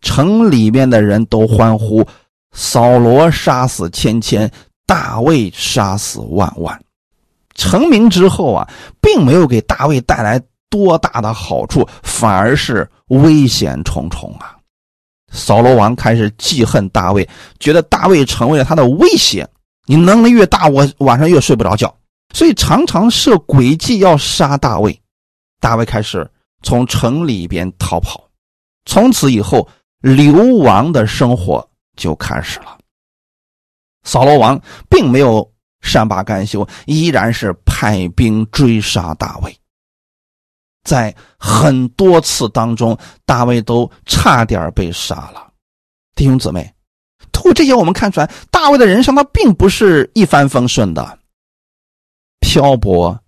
[0.00, 2.06] 城里面的人都欢呼：
[2.52, 4.50] 扫罗杀死千千。
[4.86, 6.82] 大卫杀死万万，
[7.54, 8.66] 成名之后啊，
[9.02, 14.56] 并没有给大卫带来多大的好处，反而是危险重重啊！
[15.30, 17.28] 扫罗王开始记恨大卫，
[17.58, 19.48] 觉得大卫成为了他的威胁。
[19.86, 21.94] 你能力越大，我晚上越睡不着觉，
[22.34, 24.98] 所以常常设诡计要杀大卫。
[25.60, 26.30] 大卫开始
[26.62, 28.28] 从城里边逃跑，
[28.84, 29.68] 从此以后
[30.00, 32.78] 流亡的生活就开始了。
[34.04, 35.50] 扫罗王并没有
[35.80, 39.54] 善罢甘休，依然是派兵追杀大卫。
[40.88, 42.96] 在很多次当中，
[43.26, 45.52] 大卫都差点被杀了。
[46.14, 46.74] 弟兄姊妹，
[47.30, 51.18] 通过这些，我们看出来，大卫的人生他并不是一帆风顺的，
[52.40, 53.20] 漂泊、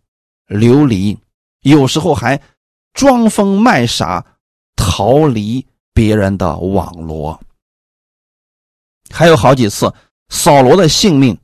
[0.46, 1.18] 流离，
[1.60, 2.40] 有时候还
[2.94, 4.24] 装疯卖傻，
[4.74, 7.38] 逃离别人的网罗，
[9.10, 9.92] 还有好几次。
[10.32, 11.36] 扫罗的性命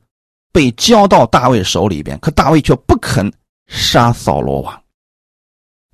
[0.53, 3.29] 被交到大卫手里边，可大卫却不肯
[3.67, 4.81] 杀扫罗王，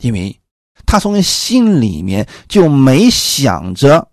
[0.04, 0.38] 因为
[0.86, 4.06] 他从心里面就没想着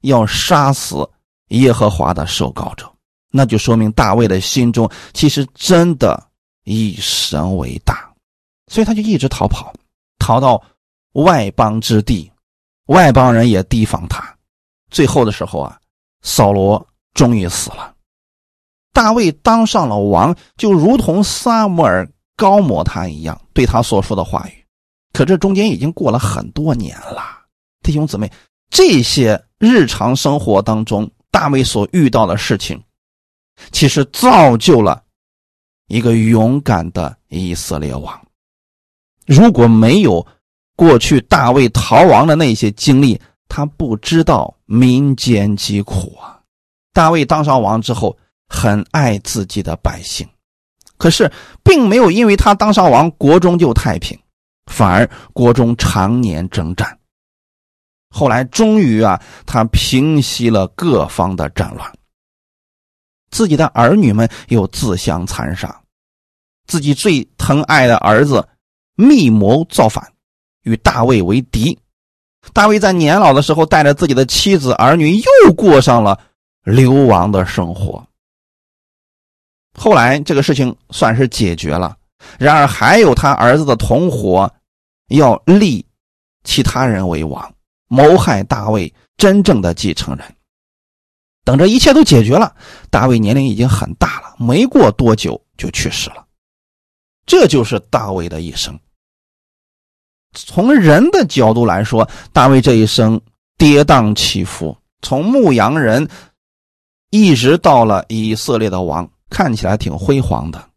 [0.00, 1.08] 要杀死
[1.48, 2.90] 耶和华的受膏者，
[3.30, 6.20] 那就说明大卫的心中其实真的
[6.64, 8.10] 以神为大，
[8.68, 9.70] 所以他就一直逃跑，
[10.18, 10.60] 逃到
[11.12, 12.30] 外邦之地，
[12.86, 14.34] 外邦人也提防他，
[14.90, 15.78] 最后的时候啊，
[16.22, 17.94] 扫罗终于死了。
[18.94, 24.63] 大卫当上了王，就如同撒母耳高摩他一样，对他所说的话语。
[25.14, 27.22] 可这中间已经过了很多年了，
[27.82, 28.30] 弟兄姊妹，
[28.68, 32.78] 这些日常生活当中，大卫所遇到的事情，
[33.72, 35.02] 其实造就了
[35.86, 38.20] 一个勇敢的以色列王。
[39.24, 40.26] 如果没有
[40.76, 46.38] 过去大卫逃亡的那些经历，他不知道民间疾苦啊。
[46.92, 48.14] 大卫当上王之后。
[48.46, 50.28] 很爱自己的百姓，
[50.98, 51.32] 可是
[51.64, 54.16] 并没有因为他当上王，国中就太平，
[54.66, 56.98] 反而国中常年征战。
[58.08, 61.92] 后来终于啊，他平息了各方的战乱。
[63.30, 65.82] 自己的儿女们又自相残杀，
[66.66, 68.48] 自己最疼爱的儿子
[68.94, 70.12] 密谋造反，
[70.62, 71.76] 与大卫为敌，
[72.52, 76.20] 大卫在年老的时候，带着自己的妻子儿女，又过上了
[76.62, 78.06] 流亡的生活。
[79.76, 81.96] 后来这个事情算是解决了，
[82.38, 84.52] 然而还有他儿子的同伙
[85.08, 85.84] 要立
[86.44, 87.54] 其他人为王，
[87.88, 90.34] 谋害大卫真正的继承人。
[91.44, 92.54] 等这一切都解决了，
[92.90, 96.24] 大卫年龄已经很大了，没过多久就去世了。
[97.26, 98.78] 这就是大卫的一生。
[100.32, 103.20] 从人的角度来说，大卫这一生
[103.56, 106.08] 跌宕起伏，从牧羊人
[107.10, 109.08] 一直到了以色列的王。
[109.30, 110.70] 看起来挺辉煌的，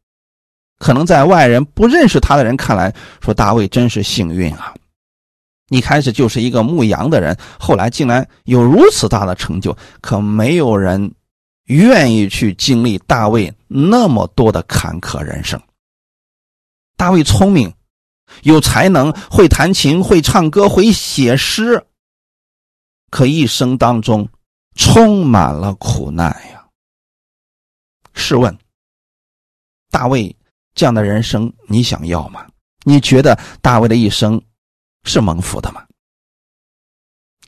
[0.80, 4.74] 可能在外人不认识他的人看来，说大卫真是幸运啊！
[5.70, 11.14] 一开始就是一个牧羊的人，后来竟然有如此大的成就，可没有人
[11.66, 15.62] 愿意去经历大卫那么多的坎坷人生。
[16.96, 17.74] 大卫聪明，
[18.44, 21.86] 有才能，会弹琴，会唱歌，会写诗，
[23.10, 24.30] 可一生当中
[24.76, 26.66] 充满了苦难呀。
[28.14, 28.58] 试问，
[29.92, 30.34] 大卫
[30.78, 32.46] 这样的人生你想要吗？
[32.86, 34.40] 你觉得大卫的一生
[35.06, 35.84] 是蒙福的吗？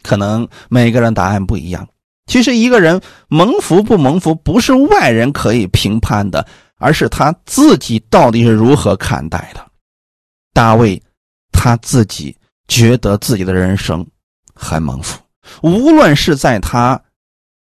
[0.01, 1.87] 可能每个人答案不一样。
[2.25, 6.43] 其实一个人蒙福不蒙福，不是外人可以评判的，
[6.77, 9.63] 而是他自己到底是如何看待的。
[10.51, 10.99] 大卫
[11.51, 12.35] 他自己
[12.67, 14.03] 觉得自己的人生
[14.55, 15.21] 很蒙福，
[15.61, 16.99] 无论是在他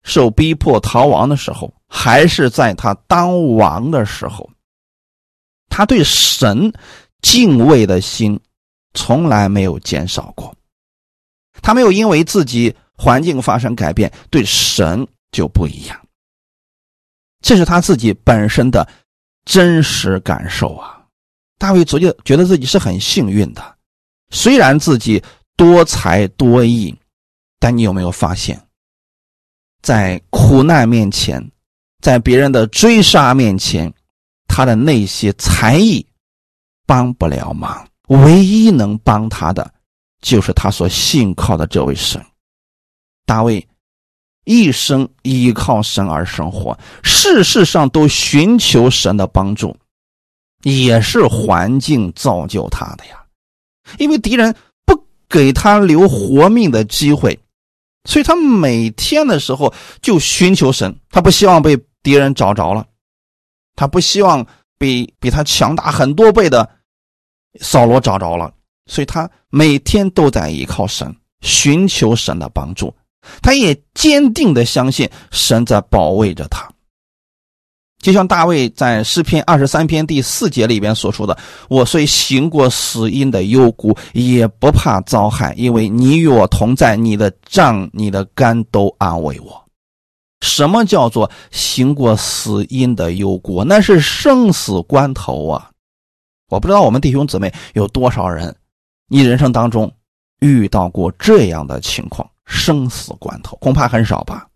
[0.04, 1.74] 受逼迫逃亡的时候。
[1.90, 4.46] 还是在他当王的时候，
[5.68, 6.72] 他对神
[7.22, 8.38] 敬畏的心
[8.94, 10.54] 从来没有减少过。
[11.62, 16.00] 他没有因为自己环境发生改变，对神就不一样。
[17.40, 18.88] 这是他自己本身的
[19.44, 21.04] 真实感受啊！
[21.58, 23.76] 大卫昨天觉得自己是很幸运的，
[24.30, 25.22] 虽然自己
[25.56, 26.96] 多才多艺，
[27.58, 28.60] 但你有没有发现，
[29.82, 31.50] 在苦难面前？
[32.00, 33.92] 在别人的追杀面前，
[34.58, 36.04] 他的那些才艺
[36.84, 37.86] 帮不了忙。
[38.08, 39.72] 唯一能帮他的，
[40.20, 42.20] 就是他所信靠的这位神。
[43.24, 43.64] 大卫
[44.46, 49.76] 一生依靠神而生活，事事上都寻求神的帮助，
[50.64, 53.22] 也是环境造就他的呀。
[53.98, 54.52] 因为敌人
[54.84, 57.38] 不给他留活命的机会，
[58.08, 61.78] 所以他每天的时候就寻求神，他不希望被。
[62.00, 62.86] 敌人找着了，
[63.78, 64.44] 他不希望
[64.76, 66.68] 比比他强大很多倍的
[67.60, 68.52] 扫罗找着了，
[68.86, 72.92] 所以他每天都在依靠神，寻求神的帮助。
[73.40, 76.68] 他也坚定的相信神在保卫着他。
[78.02, 81.38] 就像大卫在诗篇二十三篇第四节里边所说的
[81.70, 89.64] ：“我虽行过死荫的幽谷，也不怕遭害，因为你与我同在，你的杖、你的杆都安慰我。”
[90.40, 93.64] 什么叫做行过死荫的幽谷？
[93.64, 95.70] 那是生死关头啊！
[96.48, 98.54] 我不知道我们弟兄姊妹有多少人，
[99.08, 99.92] 你人生当中
[100.40, 104.46] 遇到过这样的情况，生死关头恐怕很少吧。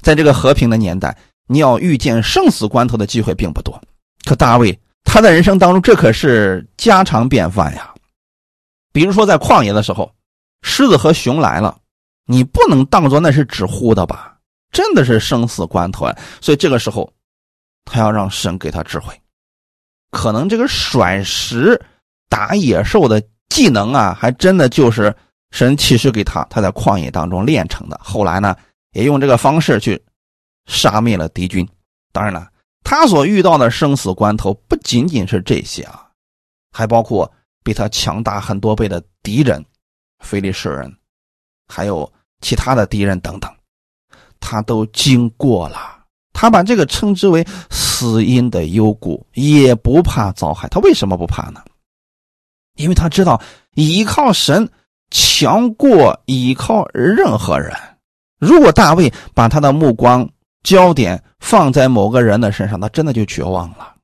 [0.00, 1.16] 在这个和平的年代，
[1.46, 3.80] 你要遇见生死关头的机会并不多。
[4.24, 7.94] 可大卫他在人生当中，这可是家常便饭呀。
[8.92, 10.12] 比如说在旷野的时候，
[10.62, 11.78] 狮子和熊来了，
[12.26, 14.36] 你不能当做那是纸糊的吧？
[14.70, 16.16] 真的是生死关头啊！
[16.40, 17.12] 所以这个时候，
[17.84, 19.12] 他要让神给他智慧。
[20.10, 21.80] 可能这个甩石
[22.28, 25.14] 打野兽的技能啊，还真的就是
[25.50, 28.00] 神启示给他，他在旷野当中练成的。
[28.02, 28.56] 后来呢，
[28.92, 30.00] 也用这个方式去
[30.66, 31.68] 杀灭了敌军。
[32.12, 32.48] 当然了，
[32.82, 36.08] 他所遇到的生死关头不仅仅是这些啊，
[36.72, 37.30] 还包括
[37.62, 39.64] 比他强大很多倍的敌人、
[40.20, 40.96] 菲利士人，
[41.68, 43.52] 还有其他的敌人等等。
[44.40, 45.78] 他都经过了，
[46.32, 50.66] 他把这个称之为死因的幽谷，也不怕遭害。
[50.68, 51.62] 他为什么不怕呢？
[52.76, 53.40] 因为他知道
[53.74, 54.68] 依靠神
[55.10, 57.76] 强过依靠任何人。
[58.38, 60.26] 如果大卫把他的目光
[60.62, 63.94] 焦点放在某个人的身上，他真的就绝望了。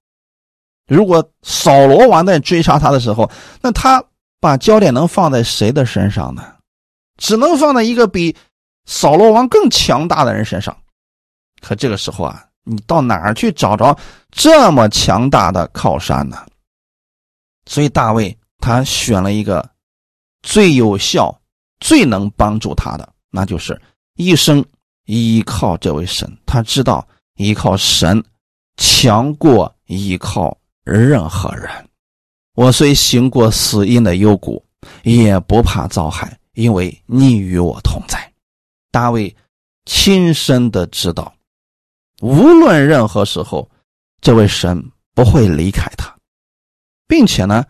[0.86, 3.30] 如果扫罗王在追杀他的时候，
[3.62, 4.04] 那他
[4.40, 6.42] 把焦点能放在谁的身上呢？
[7.16, 8.36] 只能放在一个比。
[8.86, 10.76] 扫罗王更强大的人身上，
[11.60, 13.96] 可这个时候啊，你到哪儿去找着
[14.30, 16.46] 这么强大的靠山呢？
[17.66, 19.68] 所以大卫他选了一个
[20.42, 21.36] 最有效、
[21.80, 23.80] 最能帮助他的，那就是
[24.14, 24.64] 一生
[25.06, 26.30] 依靠这位神。
[26.46, 28.24] 他知道依靠神
[28.76, 31.68] 强过依靠任何人。
[32.54, 34.64] 我虽行过死荫的幽谷，
[35.02, 36.38] 也不怕遭害。
[36.54, 38.32] 因为你与我同在。
[38.90, 39.34] 大卫
[39.84, 41.34] 亲身的知道，
[42.20, 43.70] 无论任何时候，
[44.20, 44.82] 这位神
[45.14, 46.16] 不会离开他，
[47.06, 47.64] 并且呢，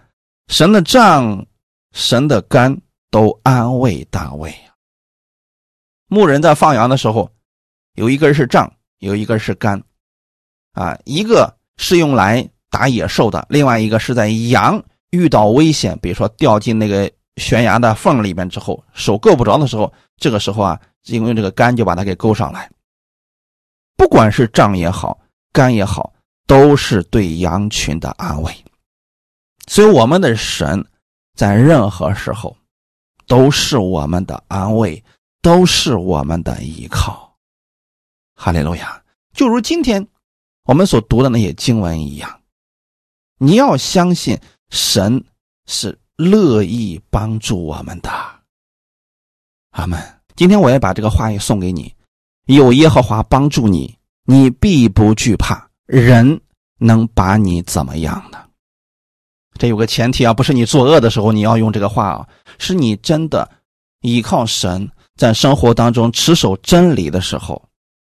[0.48, 1.44] 神的杖、
[1.92, 4.54] 神的肝都安慰大卫
[6.08, 7.30] 牧人在放羊的时候，
[7.94, 9.82] 有一根是杖，有一根是杆，
[10.72, 22.70] 啊，一个是用来打野兽的，另外一个是在羊遇到危险，比如说掉进那个悬崖的缝里面之后，手够不着的时候，这个时候啊，因为这个杆就把它给勾上来。
[23.96, 25.18] 不管是杖也好，
[25.52, 26.12] 杆也好，
[26.46, 28.52] 都是对羊群的安慰。
[29.66, 30.86] 所以我们的神
[31.34, 32.56] 在任何时候
[33.26, 35.02] 都是我们的安慰。
[35.42, 37.36] 都是我们的依靠，
[38.34, 39.00] 哈利路亚！
[39.32, 40.04] 就如今天
[40.64, 42.42] 我们所读的那些经文一样，
[43.38, 44.36] 你要相信
[44.70, 45.24] 神
[45.66, 48.10] 是乐意帮助我们的。
[49.70, 50.15] 阿门。
[50.36, 51.90] 今天我也把这个话语送给你：
[52.46, 55.66] 有耶和华帮助你，你必不惧怕。
[55.86, 56.38] 人
[56.78, 58.38] 能把你怎么样呢？
[59.58, 62.26] 这有个前提啊，不是你作恶的时候你要用这个话啊，
[62.58, 63.48] 是你真的
[64.02, 64.86] 依靠神。
[65.16, 67.62] 在生活当中持守真理的时候，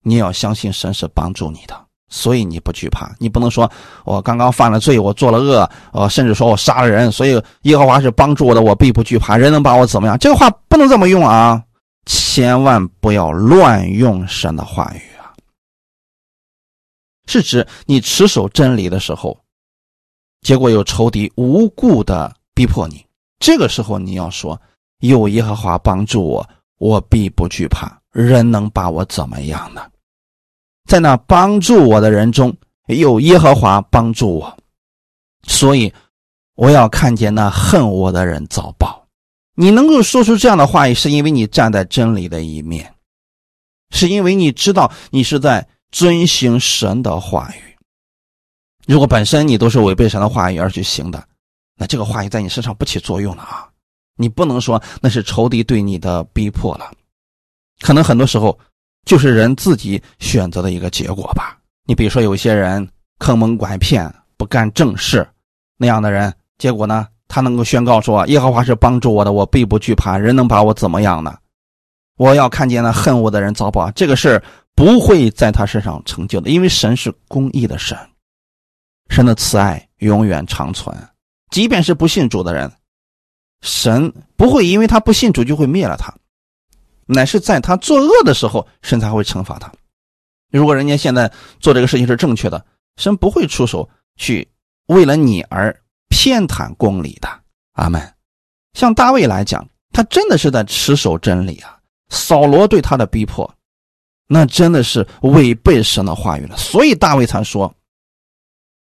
[0.03, 1.75] 你要相信神是帮助你的，
[2.09, 3.11] 所以你不惧怕。
[3.17, 3.67] 你不能说
[4.05, 9.35] 我刚刚犯了罪，我做了恶，呃，甚至说我杀了人，所以耶和华是帮助我的，我必不惧怕。
[9.35, 10.15] 人能把我怎么样？
[10.19, 11.63] 这个话不能这么用啊！
[12.05, 15.33] 千万不要乱用神的话语啊！
[17.27, 19.39] 是指你持守真理的时候，
[20.41, 23.05] 结果有仇敌无故的逼迫你，
[23.39, 24.59] 这个时候你要说
[24.99, 26.49] 有耶和华帮助我。
[26.77, 29.87] 我必不惧怕，人能把我怎么样呢？
[30.89, 34.57] 在那帮助我的人中，有耶和华帮助我，
[35.43, 35.93] 所以
[36.55, 39.00] 我要看见那恨我的人遭报。
[39.61, 42.91] 你能够说出这样的话语，是因为你站在真理的一面，
[43.91, 47.77] 是因为你知道你是在遵行神的话语。
[48.87, 51.23] 如果本身你都是违背神的话语而去行的，
[51.77, 53.69] 那这个话语在你身上不起作用了啊。
[54.15, 56.91] 你不能说那是仇敌对你的逼迫了，
[57.81, 58.57] 可能很多时候
[59.05, 61.55] 就是人自己选择的一个结果吧。
[61.85, 62.89] 你比如说，有些人
[63.19, 65.23] 坑蒙拐骗、不干正事
[65.77, 71.37] 那样的人，结果呢，他能够宣告说：“耶和华是帮助我的，我必不惧怕，人能把我怎么样呢？”
[72.19, 74.43] 我要看见那恨我的人遭报，这个事
[74.75, 77.97] 不会在他身上成就的，因为神是公义的神，
[79.09, 80.93] 神的慈爱永远长存，
[81.51, 82.69] 即便是不信主的人。
[83.61, 86.13] 神不会因为他不信主就会灭了他，
[87.05, 89.71] 乃是在他作恶的时候，神才会惩罚他。
[90.51, 92.63] 如果人家现在做这个事情是正确的，
[92.97, 94.47] 神不会出手去
[94.87, 95.75] 为了你而
[96.11, 97.27] 偏袒公理的。
[97.71, 98.13] 阿门。
[98.73, 101.79] 像大卫来讲，他真的是在持守真理啊。
[102.09, 103.49] 扫罗对他的逼迫，
[104.27, 106.55] 那真的是违背神的话语了。
[106.57, 107.73] 所以大卫才说：“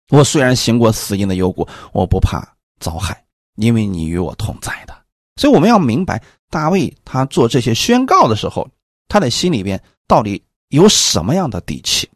[0.09, 2.47] 我虽然行过死荫的幽谷，我不怕
[2.79, 3.25] 遭害。”
[3.57, 4.95] 因为你与我同在的，
[5.35, 8.69] 所以我们要明白大卫他做这些宣告的时候，
[9.07, 12.07] 他的心里边到底有什么样的底气。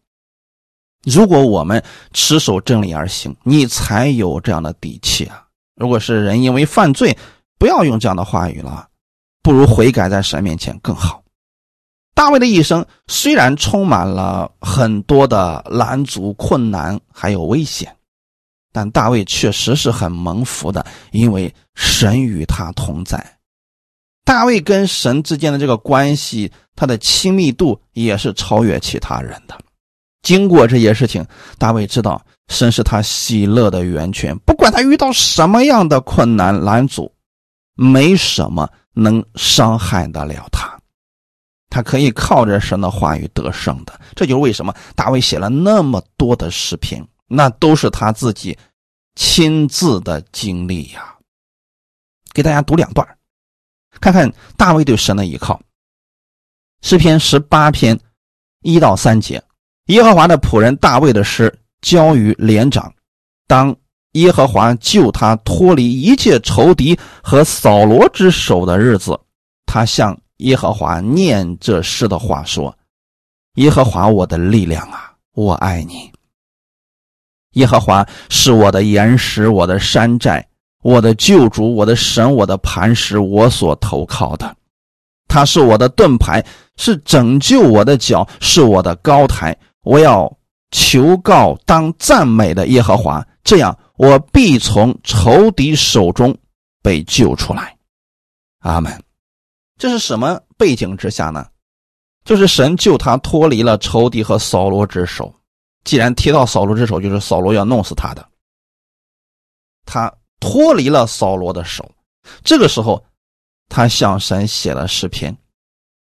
[1.03, 1.83] 如果我们
[2.13, 5.45] 持守真理而行，你才有这样的底气啊！
[5.75, 7.17] 如果是人因为犯罪，
[7.57, 8.87] 不要用这样的话语了，
[9.41, 11.23] 不如悔改在神面前更好。
[12.13, 17.95] 大卫的一生虽然充满了很多的拦阻、困难，还有危险。
[18.73, 23.37] 但大卫确实是很蒙福的，因为神与他同在。
[24.23, 29.59] 大卫跟神之间的这个关系，他的亲密度也是超越其他人的。
[30.21, 31.25] 经过这些事情，
[31.57, 37.13] 大卫知道神是他喜乐的源泉，不管他遇到什么样的困难拦阻，
[37.75, 40.79] 没什么能伤害得了他。
[41.69, 43.99] 他可以靠着神的话语得胜的。
[44.15, 47.07] 这就是为什么大卫写了那么多的诗篇。
[47.33, 48.57] 那都是他自己
[49.15, 51.15] 亲自的经历呀。
[52.33, 53.07] 给大家读两段，
[54.01, 55.61] 看看大卫对神的依靠。
[56.81, 57.97] 诗篇十八篇
[58.63, 59.41] 一到三节，
[59.91, 62.93] 耶和华的仆人大卫的诗交于连长。
[63.45, 63.75] 当
[64.13, 69.19] 耶和华救他脱离一切仇敌和扫罗之手的日子，
[69.65, 72.73] 他向耶和华念这诗的话说
[73.55, 76.09] ：“耶和华我的力量啊，我爱你。”
[77.55, 80.47] 耶和华是我的岩石，我的山寨，
[80.83, 84.55] 我的救主，我的神，我的磐石，我所投靠的。
[85.27, 86.45] 他是我的盾牌，
[86.77, 89.57] 是拯救我的脚，是我的高台。
[89.83, 90.37] 我要
[90.71, 96.37] 求告当赞美的耶和华，这样我必从仇敌手中
[96.81, 97.77] 被救出来。
[98.59, 99.03] 阿门。
[99.77, 101.47] 这是什么背景之下呢？
[102.23, 105.33] 就是神救他脱离了仇敌和扫罗之手。
[105.83, 108.23] 既然提到扫罗之手，就是扫罗要弄死他的。
[109.83, 111.91] 他脱离了扫罗的手，
[112.43, 113.03] 这个时候，
[113.67, 115.35] 他向神写了诗篇：“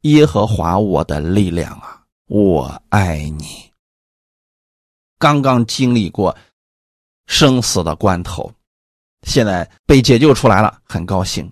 [0.03, 3.68] 耶和华我的力量啊，我爱你。”
[5.20, 6.36] 刚刚经历过
[7.28, 8.51] 生死的关头，
[9.28, 11.51] 现在被解救出来了，很高兴，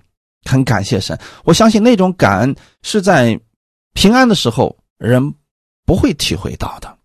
[0.50, 1.16] 很感谢神。
[1.44, 3.40] 我相信那种感恩是在
[3.94, 5.36] 平安的时候人
[5.86, 6.98] 不会体会到的。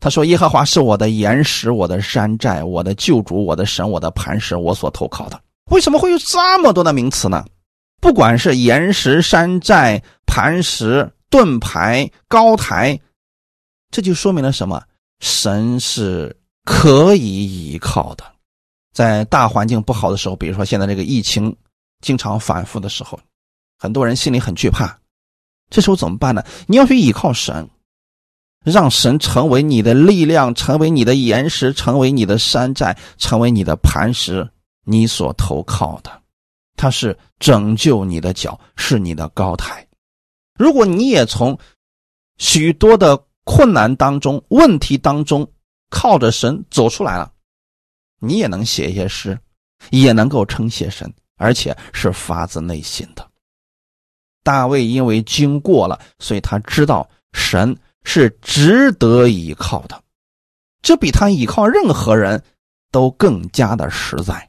[0.00, 5.40] 他说：“耶和华是我的岩石，我的山寨，我的救主，我的神，我的磐石，我所投靠的。”
[5.70, 7.42] 为什么会有这么多的名词呢？
[8.02, 13.00] 不管是岩石、山寨、磐石、盾牌、高台，
[13.90, 14.82] 这就说明了什么？
[15.20, 18.24] 神是可以依靠的。
[18.92, 21.56] 在大环境不好的时候，比如说现在这个疫情
[22.00, 23.18] 经常反复的时候，
[23.78, 24.98] 很多人心里很惧怕。
[25.70, 26.44] 这时候怎么办呢？
[26.66, 27.68] 你要去依靠神。
[28.64, 34.48] 让神成为你的力量，成为你的岩石，成为你的山寨，成为你的磐石，
[34.86, 36.22] 你所投靠的，
[36.74, 39.86] 他是拯救你的脚，是你的高台。
[40.58, 41.58] 如果你也从
[42.38, 45.48] 许多的困难当中、问题当中
[45.90, 47.32] 靠着神走出来了，
[48.20, 49.38] 你也能写一些诗，
[49.90, 53.30] 也能够称谢神，而且是发自内心的。
[54.42, 57.76] 大卫因为经过了，所以他知道神。
[58.06, 59.98] 是值得依靠的，
[60.82, 62.44] 这比他依靠任何人
[62.90, 64.46] 都更加的实在。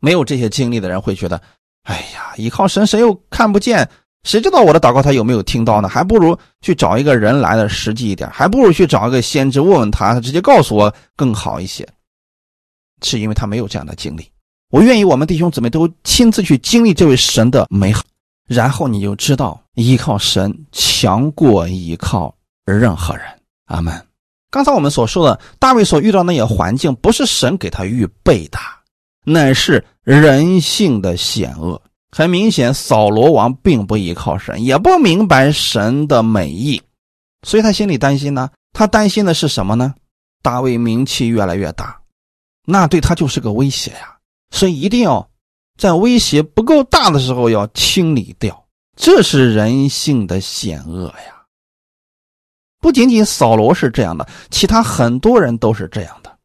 [0.00, 1.38] 没有这些经历的人会觉得
[1.84, 3.86] ：“哎呀，依靠神，谁又看不见？
[4.24, 5.88] 谁知道我的祷告他有没有听到呢？
[5.88, 11.86] 还不如去找一个人来的实际一点，还不如去找一个先知问问他，他直接告诉我更好一些。”
[13.02, 14.28] 是因为他没有这样的经历。
[14.70, 18.02] 我愿意我们弟兄姊妹都亲自去经历这位神的美好，
[18.48, 22.34] 然后你就知道依靠神强过依靠。
[22.66, 23.24] 任何人，
[23.66, 24.04] 阿门。
[24.50, 28.58] 刚才我们所说的大卫所遇到那些环境，不是神给他预备的，
[29.24, 31.80] 乃是人性的险恶。
[32.10, 36.80] 很明显，扫罗王并不依靠神，也不明白神的美意，
[37.46, 38.50] 所以他心里担心呢。
[38.72, 39.94] 他担心的是什么呢？
[40.42, 42.00] 大卫名气越来越大，
[42.64, 44.16] 那对他就是个威胁呀。
[44.50, 45.28] 所以一定要
[45.76, 48.64] 在威胁不够大的时候要清理掉，
[48.96, 51.42] 这是人性的险恶呀。
[52.80, 56.38] 不仅仅扫罗是这样的，其他很多人都是这样的。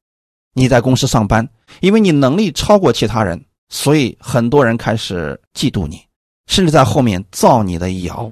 [0.54, 1.48] 你在公司上班，
[1.80, 6.00] 因为你能力超过其他人，所以很多人开始嫉妒你，
[6.46, 8.32] 甚至在后面造你的谣。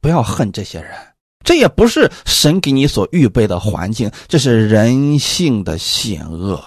[0.00, 0.96] 不要恨这些人，
[1.44, 6.64] 这也不是神给你所预备的环境，这是人性的险恶。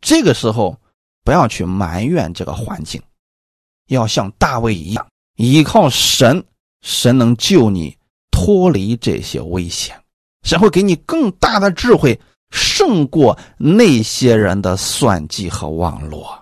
[0.00, 0.78] 这个时候
[1.24, 3.02] 不要去埋怨这个环境，
[3.88, 5.04] 要像大卫一样
[5.36, 6.44] 依靠神，
[6.82, 7.96] 神能救你。
[8.30, 9.94] 脱离这些危险，
[10.42, 12.18] 神会给你更大的智慧，
[12.50, 16.41] 胜过那些人的算计和网络。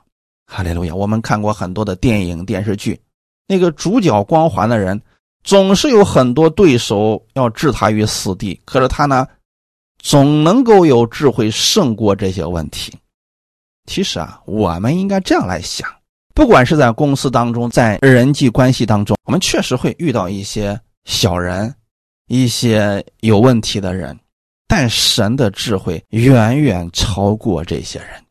[0.51, 0.92] 哈利路亚！
[0.92, 3.01] 我们看过很多的电影电视剧，
[3.46, 5.01] 那个主角光环的人，
[5.44, 9.24] 总是有很多对手要置他于死地，可是他呢，
[10.01, 12.92] 总能够有智慧胜过这些问题。
[13.86, 15.88] 其实啊，我们应该这样来想：
[16.34, 21.72] 不管是在公司当中，在人际关系当中，我们确实会遇到一些小人。
[22.32, 24.16] 一些有问题的人，
[24.68, 28.24] 但神的智慧远远超过这些人。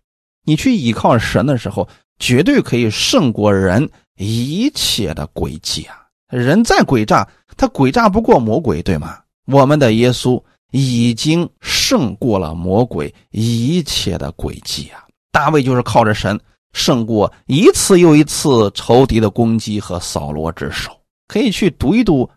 [0.45, 1.85] 你去依靠神的时候，
[2.19, 5.95] 绝对可以胜过人一切的诡计啊！
[6.29, 9.17] 人再诡诈，他诡诈不过魔鬼，对吗？
[9.47, 10.41] 我们的耶稣
[10.71, 15.03] 已经胜过了魔鬼一切的诡计啊！
[15.31, 16.39] 大卫就是靠着神
[16.73, 20.91] 胜过一次又一次仇敌的攻击和扫罗之手。
[21.27, 22.29] 可以去读一读。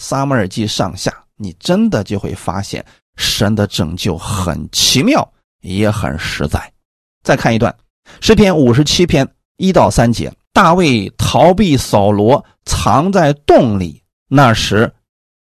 [0.00, 2.84] 撒母耳记上下，你真的就会发现
[3.16, 5.28] 神的拯救很奇妙，
[5.60, 6.72] 也很实在。
[7.24, 7.74] 再看一段
[8.20, 14.02] 诗篇五十七篇一到三节：大卫逃避扫罗，藏在洞里。
[14.28, 14.92] 那时，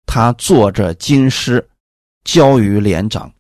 [0.07, 1.69] 他坐着金狮，
[2.25, 3.33] 交于连长。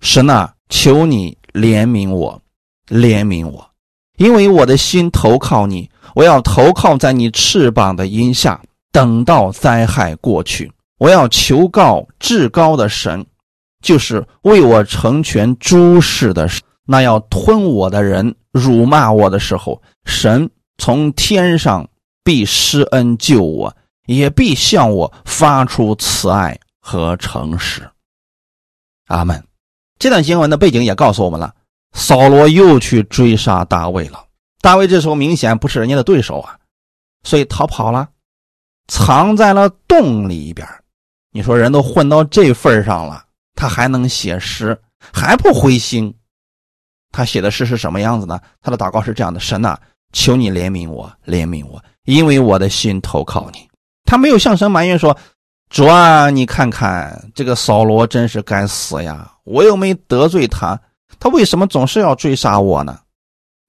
[0.00, 2.42] 神啊，求你怜悯我，
[2.88, 3.70] 怜悯我，
[4.18, 8.60] 因为我的心投靠你，我要投靠在你翅膀的荫下。
[8.92, 13.26] 等到灾害过去，我要求告至高的神，
[13.82, 16.48] 就是为我成全诸事的
[16.86, 21.86] 那要吞我的人辱骂我的时候，神从天上
[22.24, 23.76] 必施恩救我，
[24.06, 27.82] 也必向我发出慈爱和诚实。
[29.08, 29.42] 阿门。
[29.98, 31.54] 这段经文的背景也告诉我们了，
[31.92, 34.24] 扫罗又去追杀大卫了。
[34.60, 36.58] 大卫这时候明显不是人家的对手啊，
[37.24, 38.08] 所以逃跑了。
[38.88, 40.66] 藏在了洞里边。
[41.32, 43.24] 你说人都混到这份上了，
[43.54, 44.78] 他还能写诗，
[45.12, 46.14] 还不灰心？
[47.16, 48.38] 他写的诗是什么样子呢？
[48.60, 49.74] 他的祷告是这样的：神呐，
[50.12, 53.66] 求你怜悯我，怜悯我，因为我的心投靠你。
[54.04, 55.16] 他没有向神埋怨说
[55.70, 59.32] ：“主啊，你看看这个扫罗真是该死呀！
[59.44, 60.78] 我又没得罪他，
[61.18, 62.98] 他为什么总是要追杀我呢？”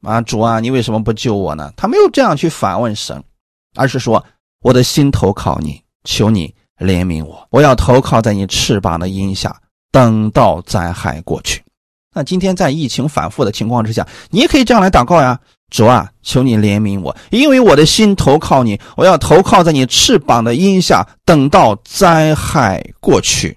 [0.04, 1.72] 啊，主啊，你为什么不救我呢？
[1.78, 3.24] 他没有这样去反问神，
[3.78, 4.22] 而是说
[4.62, 9.56] ：“我的心投靠你，求你怜悯我，我要投靠在你翅膀的荫下，
[9.90, 11.64] 等到灾害过去。”
[12.18, 15.40] 那今天在疫情反复的情况之下，你也可以这样来祷告呀，
[15.70, 23.56] 主啊，求你怜悯我，因为我的心投靠你，我要投靠在你翅膀的荫下，等到灾害过去。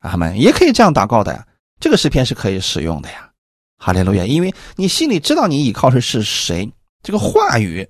[0.00, 1.46] 阿门，也可以这样祷告的呀，
[1.78, 3.30] 这个诗篇是可以使用的呀，
[3.78, 6.68] 哈利路亚，因为你心里知道你依靠的是谁，
[7.04, 7.88] 这个话语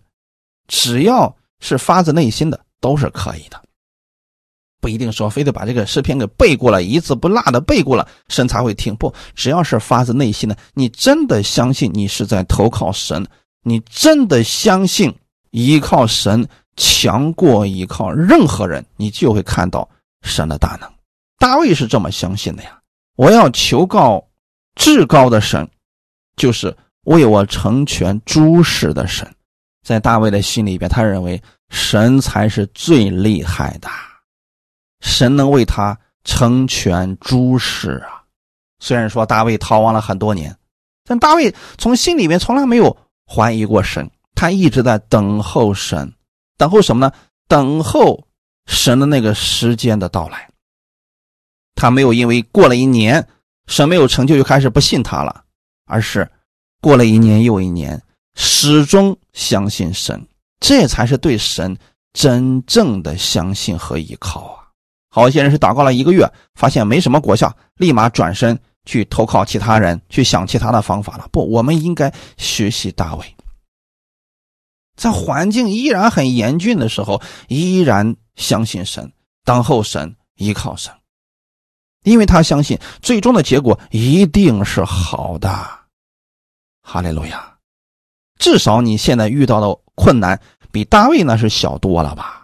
[0.69, 3.59] 只要是发自内心的都是可以的。
[4.87, 8.95] 不一定说非得把这个诗篇给背过了，一字不落的背过了，神才会听。
[8.95, 13.27] 不，只要是发自内心的，你真的相信你是在投靠神，
[13.65, 15.13] 你真的相信
[15.51, 19.89] 依靠神强过依靠任何人，你就会看到
[20.23, 20.89] 神的大能。
[21.41, 22.79] 大卫是这么相信的呀！
[23.17, 24.25] 我要求告
[24.77, 25.69] 至高的神，
[26.37, 26.73] 就是
[27.07, 29.29] 为我成全诸事的神。
[29.85, 33.89] 在大卫的心里边，他认为神才是最厉害的。
[35.01, 38.25] 神能为他成全诸事啊！
[38.79, 40.57] 虽然说大卫逃亡了很多年，
[41.05, 46.13] 但大卫从心里面从来没有怀疑过神，他一直在等候神，
[46.57, 47.13] 等候什么呢？
[47.49, 48.27] 等候
[48.67, 50.51] 神的那个时间的到来。
[51.75, 53.27] 他没有因为过了一年
[53.67, 55.45] 神没有成就就开始不信他了，
[55.87, 56.29] 而是
[56.81, 58.03] 过了一年又一年，
[58.35, 60.27] 始终相信神，
[60.59, 61.77] 这才是对神
[62.13, 64.66] 真正的相信和依靠啊！
[65.17, 71.27] 好些人是祷告了一个月，发现没什么果效，立马转身去投靠其他人，去想其他的方法了。
[71.33, 73.25] 不，我们应该学习大卫，
[74.95, 79.11] 在环境依然很严峻的时候，依然相信神，
[79.43, 80.93] 等候神，依靠神，
[82.05, 85.49] 因为他相信最终的结果一定是好的。
[86.83, 87.57] 哈利路亚！
[88.39, 90.39] 至少你现在遇到的困难
[90.71, 92.36] 比大卫那是小多了吧？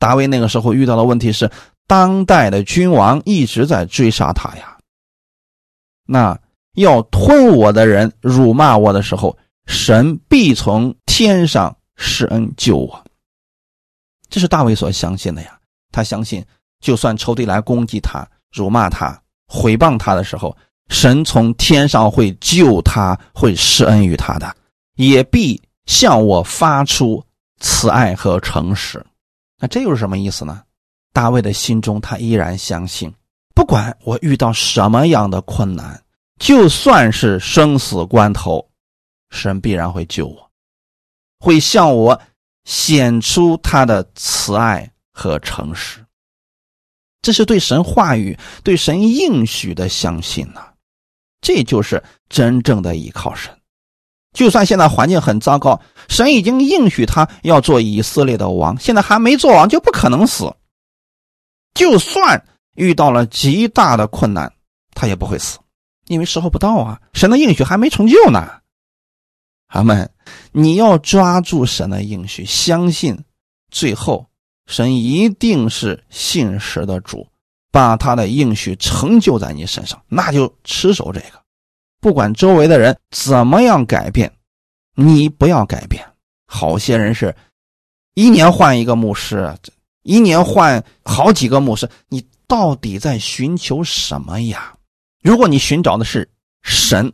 [0.00, 1.48] 大卫那个时候遇到的问题是，
[1.86, 4.78] 当代的君王一直在追杀他呀。
[6.06, 6.36] 那
[6.74, 9.36] 要吞我的人辱骂我的时候，
[9.66, 13.04] 神必从天上施恩救我。
[14.30, 15.58] 这是大卫所相信的呀。
[15.92, 16.42] 他相信，
[16.80, 20.56] 就算仇敌来攻击他、辱骂他、毁谤他的时候，
[20.88, 24.56] 神从天上会救他，会施恩于他的，
[24.96, 27.22] 也必向我发出
[27.58, 29.04] 慈爱和诚实。
[29.60, 30.64] 那这又是什么意思呢？
[31.12, 33.12] 大卫的心中，他依然相信，
[33.54, 36.02] 不管我遇到什么样的困难，
[36.38, 38.66] 就算是生死关头，
[39.30, 40.50] 神必然会救我，
[41.40, 42.18] 会向我
[42.64, 46.02] 显出他的慈爱和诚实。
[47.20, 50.72] 这是对神话语、对神应许的相信呐，
[51.42, 53.59] 这就是真正的依靠神。
[54.32, 60.52] 就算现在环境很糟糕，神已经应许他要做以色列的王，现在还没做王就不可能死。
[61.74, 64.52] 就算遇到了极大的困难，
[64.94, 65.58] 他也不会死，
[66.06, 68.48] 因为时候不到啊，神的应许还没成就呢。
[69.68, 70.10] 阿门！
[70.52, 73.16] 你要抓住神的应许，相信
[73.70, 74.26] 最后
[74.66, 77.26] 神一定是信实的主，
[77.70, 81.39] 把他的应许成就在你身上，那就持守这个。
[82.00, 84.32] 不管周围的人怎么样改变，
[84.94, 86.04] 你不要改变。
[86.46, 87.34] 好些人是
[88.14, 89.54] 一年换一个牧师，
[90.02, 94.74] 一年换好几个牧师，你到底在寻求什么呀？
[95.22, 96.28] 如果你寻找的是
[96.62, 97.12] 神，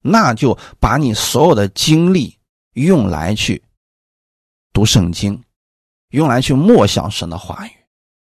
[0.00, 2.38] 那就把你所有的精力
[2.74, 3.60] 用来去
[4.72, 5.42] 读圣经，
[6.10, 7.70] 用来去默想神的话语。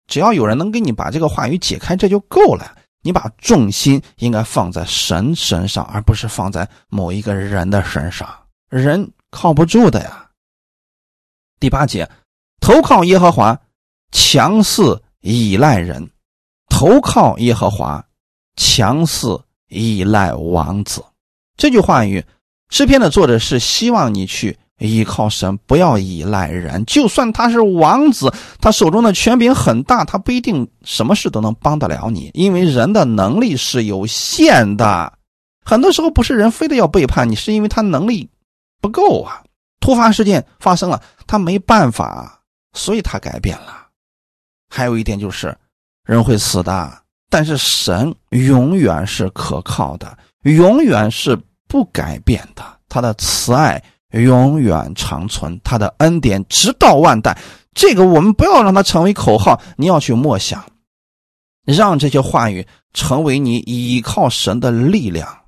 [0.06, 2.76] 只要有人能给你把这个话语解开，这就够了。
[3.04, 8.26] 你把重心应该放在神身上，而不是放在某一个人的身上。
[8.70, 10.30] 人靠不住的呀。
[11.60, 12.10] 第八节，
[12.60, 13.60] 投靠耶和华，
[14.10, 16.08] 强似依赖人；
[16.70, 18.06] 投靠耶和华，
[18.56, 19.38] 强似
[19.68, 21.04] 依赖王子。
[21.58, 22.24] 这句话语，
[22.70, 24.58] 诗篇的作者是希望你去。
[24.84, 26.84] 依靠神，不要依赖人。
[26.86, 32.30] 就算他是王子，他手中的权柄很大，他不一定什么事都能帮得了你。
[32.34, 35.12] 因为人的能力是有限的，
[35.64, 38.28] 很多时候不是人非得要背叛你，是因为他能力
[38.80, 39.42] 不够啊。
[39.80, 42.40] 突发事件发生了，他没办法，
[42.72, 43.86] 所以他改变了。
[44.70, 45.54] 还有一点就是，
[46.06, 46.90] 人会死的，
[47.28, 53.82] 但是神永远是可靠的，永远是不改变的，他的慈爱
[54.22, 57.36] 永远长存，他的恩典直到万代。
[57.74, 60.64] 这个我们不要让它成为口号，你要去默想，
[61.64, 65.40] 让这些话语成为你倚靠神的力量。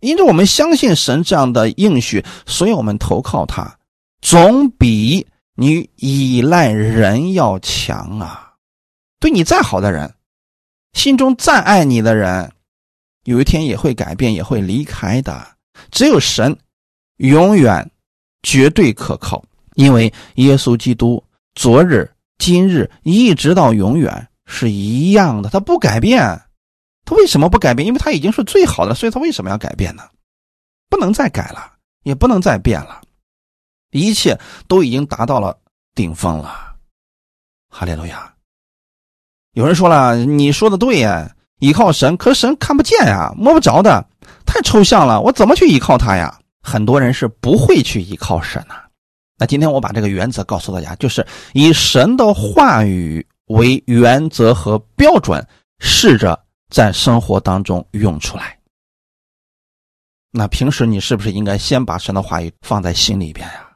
[0.00, 3.78] 因着我们相信神这样的应许，所以我们投靠他，
[4.20, 5.26] 总比
[5.56, 8.52] 你依赖人要强啊！
[9.18, 10.14] 对你再好的人，
[10.92, 12.52] 心中再爱你的人，
[13.24, 15.44] 有一天也会改变，也会离开的。
[15.90, 16.56] 只有神
[17.16, 17.90] 永远
[18.46, 19.42] 绝对可靠，
[19.74, 21.20] 因为耶稣基督
[21.56, 26.40] 昨日、今日一直到永远是一样的，他不改变。
[27.04, 27.84] 他为什么不改变？
[27.84, 30.04] 因为他已经是最好的，所以他为什么要改变呢？
[30.88, 31.72] 不能再改了，
[32.04, 33.00] 也不能再变了，
[33.90, 34.38] 一切
[34.68, 35.58] 都已经达到了
[35.96, 36.76] 顶峰了。
[37.68, 38.32] 哈利路亚！
[39.54, 41.28] 有人说了，你说的对呀，
[41.58, 44.08] 依靠神，可神看不见呀，摸不着的，
[44.46, 46.38] 太抽象了，我怎么去依靠他呀？
[46.66, 48.74] 很多人是不会去依靠神呐。
[49.38, 55.46] 那今天我把这个原则告诉大家，就是以神的话语为原则和标准，
[55.78, 56.42] 试着。
[56.68, 58.58] 在生活当中用出来。
[60.32, 63.70] 那平时你是不是应该先把神的话语放在心里边呀？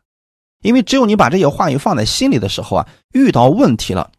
[0.62, 4.10] 因为只有你把这些话语放在心里的时候啊，遇到问题了，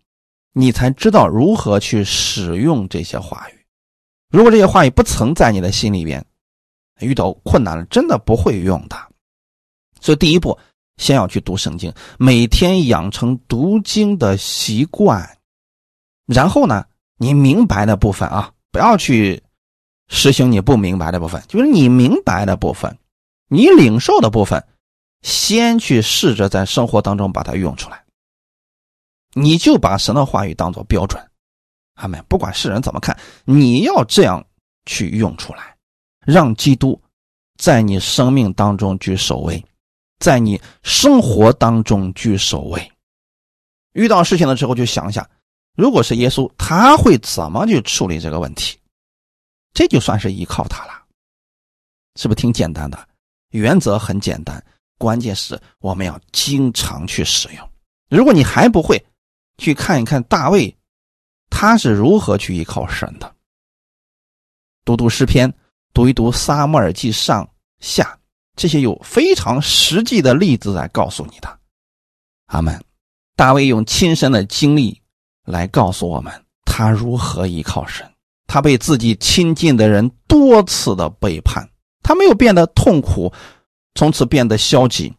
[0.53, 3.65] 你才知道如何去使用这些话语。
[4.29, 6.25] 如果这些话语不曾在你的心里边，
[7.05, 8.97] 遇到困难了，真的不会用的。
[9.99, 10.57] 所以第一步，
[10.97, 15.37] 先要去读圣经，每天养成读经的习惯。
[16.25, 16.85] 然后呢，
[17.17, 18.51] 你明白的部分啊。
[18.73, 19.43] 不要去
[20.07, 22.97] 实行你不明白的部分，就是你明白的部分，
[23.49, 24.65] 你领受的部分，
[25.23, 28.01] 先去试着在生活当中把它用出来。
[29.33, 31.21] 你就把神的话语当做标准，
[31.95, 32.23] 阿门。
[32.29, 34.41] 不管世人怎么看，你要这样
[34.85, 35.70] 去用出来，
[36.25, 36.99] 让基督
[37.57, 39.63] 在你生命当中居首位，
[40.19, 42.91] 在你生活当中居首位。
[43.93, 45.29] 遇到事情的时候，就想一下。
[45.75, 48.77] 如果是耶稣，他会怎么去处理这个问题？
[49.73, 51.05] 这就算是依靠他了，
[52.17, 53.07] 是不是挺简单的？
[53.51, 54.63] 原则很简单，
[54.97, 57.69] 关键是我们要经常去使用。
[58.09, 59.01] 如果你还不会，
[59.57, 60.75] 去看一看大卫，
[61.49, 63.33] 他是如何去依靠神的。
[64.83, 65.53] 读读诗篇，
[65.93, 67.47] 读一读撒母耳记上
[67.79, 68.17] 下，
[68.55, 71.59] 这些有非常实际的例子来告诉你的。
[72.47, 72.83] 阿门。
[73.35, 74.99] 大卫用亲身的经历。
[75.43, 76.31] 来告诉我们，
[76.65, 78.09] 他如何依靠神。
[78.45, 81.67] 他被自己亲近的人多次的背叛，
[82.03, 83.33] 他没有变得痛苦，
[83.95, 85.11] 从此变得消极，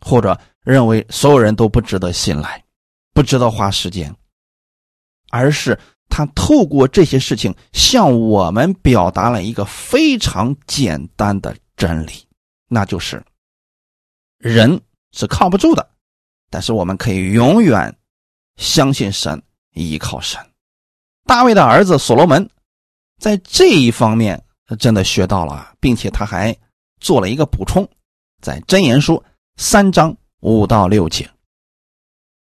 [0.00, 2.64] 或者认为所有人都不值得信赖，
[3.12, 4.12] 不值得花时间，
[5.30, 5.78] 而是
[6.08, 12.26] 他透过这些事情向我们表达了一个非常简单的真理，
[12.68, 13.24] 那就是
[14.38, 14.80] 人
[15.12, 15.88] 是靠不住的，
[16.50, 17.96] 但是我们可以永远
[18.56, 19.42] 相信神。
[19.78, 20.40] 依靠神，
[21.26, 22.48] 大卫的儿子所罗门，
[23.20, 24.42] 在这一方面
[24.78, 26.56] 真的学到了，并且他还
[26.98, 27.86] 做了一个补充，
[28.40, 29.22] 在箴言书
[29.58, 31.28] 三章五到六节，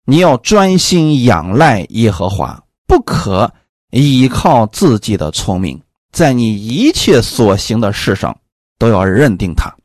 [0.07, 3.53] 你要专心仰赖耶和华，不可
[3.91, 5.81] 依靠自己的聪明，
[6.11, 8.37] 在你一切所行的事上
[8.79, 9.77] 都要认定他，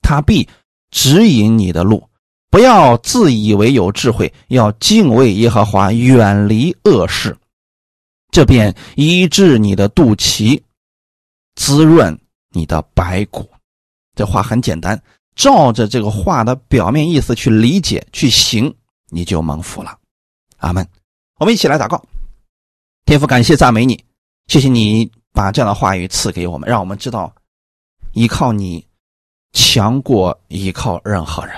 [0.00, 0.48] 他必
[0.92, 2.08] 指引你的路。
[2.48, 7.36] 不要自以为有智慧，要敬畏耶和华，远离恶事，
[8.30, 10.62] 这便医治你的肚脐，
[11.56, 12.16] 滋润
[12.50, 13.50] 你的白骨。
[14.14, 15.02] 这话很简单，
[15.34, 18.72] 照着这个话的表面意思去理解去行，
[19.08, 19.98] 你就蒙福了。
[20.58, 20.86] 阿门。
[21.38, 22.04] 我们一起来祷告，
[23.04, 24.02] 天父，感谢赞美你，
[24.46, 27.32] 谢谢你把这样的话语赐给我们，让我们知道
[28.12, 28.86] 依靠你
[29.52, 31.54] 强过依靠任何人。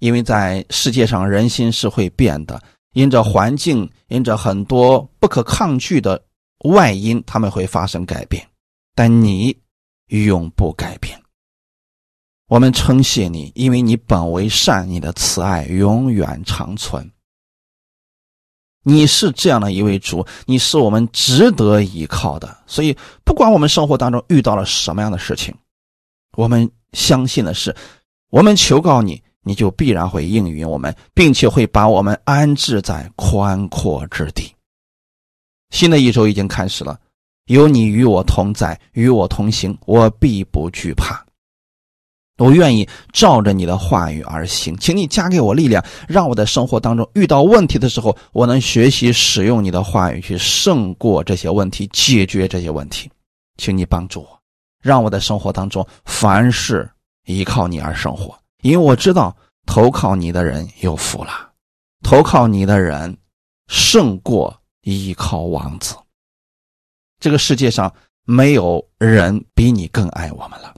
[0.00, 6.22] 因为在世界上，人心是会变的，因着环境，因着很多不可抗拒的
[6.64, 8.46] 外因，他们会发生改变。
[8.94, 9.56] 但你
[10.08, 11.20] 永不改变。
[12.48, 17.10] 我们称谢你，因为你本为善，你的慈爱永远长存。
[18.84, 22.56] 你是这样的一位主，你是我们值得依靠的。
[22.66, 25.52] 所以，不管我们生活当中遇到了什么样的事情，
[26.36, 27.74] 我们相信的是，
[28.30, 29.20] 我们求告你。
[29.46, 34.50] 你就必然会应允我们，并且会把我们安置在宽阔之地。
[35.68, 36.98] 新的一周已经开始了，
[37.44, 41.23] 有你与我同在，与我同行，我必不惧怕。
[42.38, 53.08] 我愿意照着你的话语而行，请你加给我力量，让我在生活当中遇到问题的时候，我能学习使用你的话语去胜过这些问题，解决这些问题。
[53.56, 54.40] 请你帮助我，
[54.82, 56.90] 让我在生活当中凡事
[57.26, 61.52] 依靠你而生活，因为我知道投靠你的人有福了，
[62.02, 63.16] 投靠你的人
[63.68, 65.94] 胜过依靠王子。
[67.20, 70.74] 这个世界上没有人比你更爱我们了。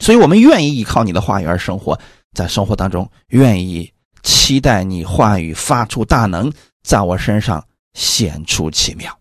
[0.00, 1.98] 所以，我们愿意依靠你的话语而生活，
[2.32, 3.92] 在生活当中，愿意
[4.22, 9.16] 期待你话语发出大能，在我身上显出奇妙。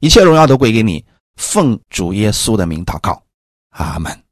[0.00, 1.04] 一切荣耀都归给你，
[1.36, 3.22] 奉主耶稣的名祷告，
[3.70, 4.25] 阿门。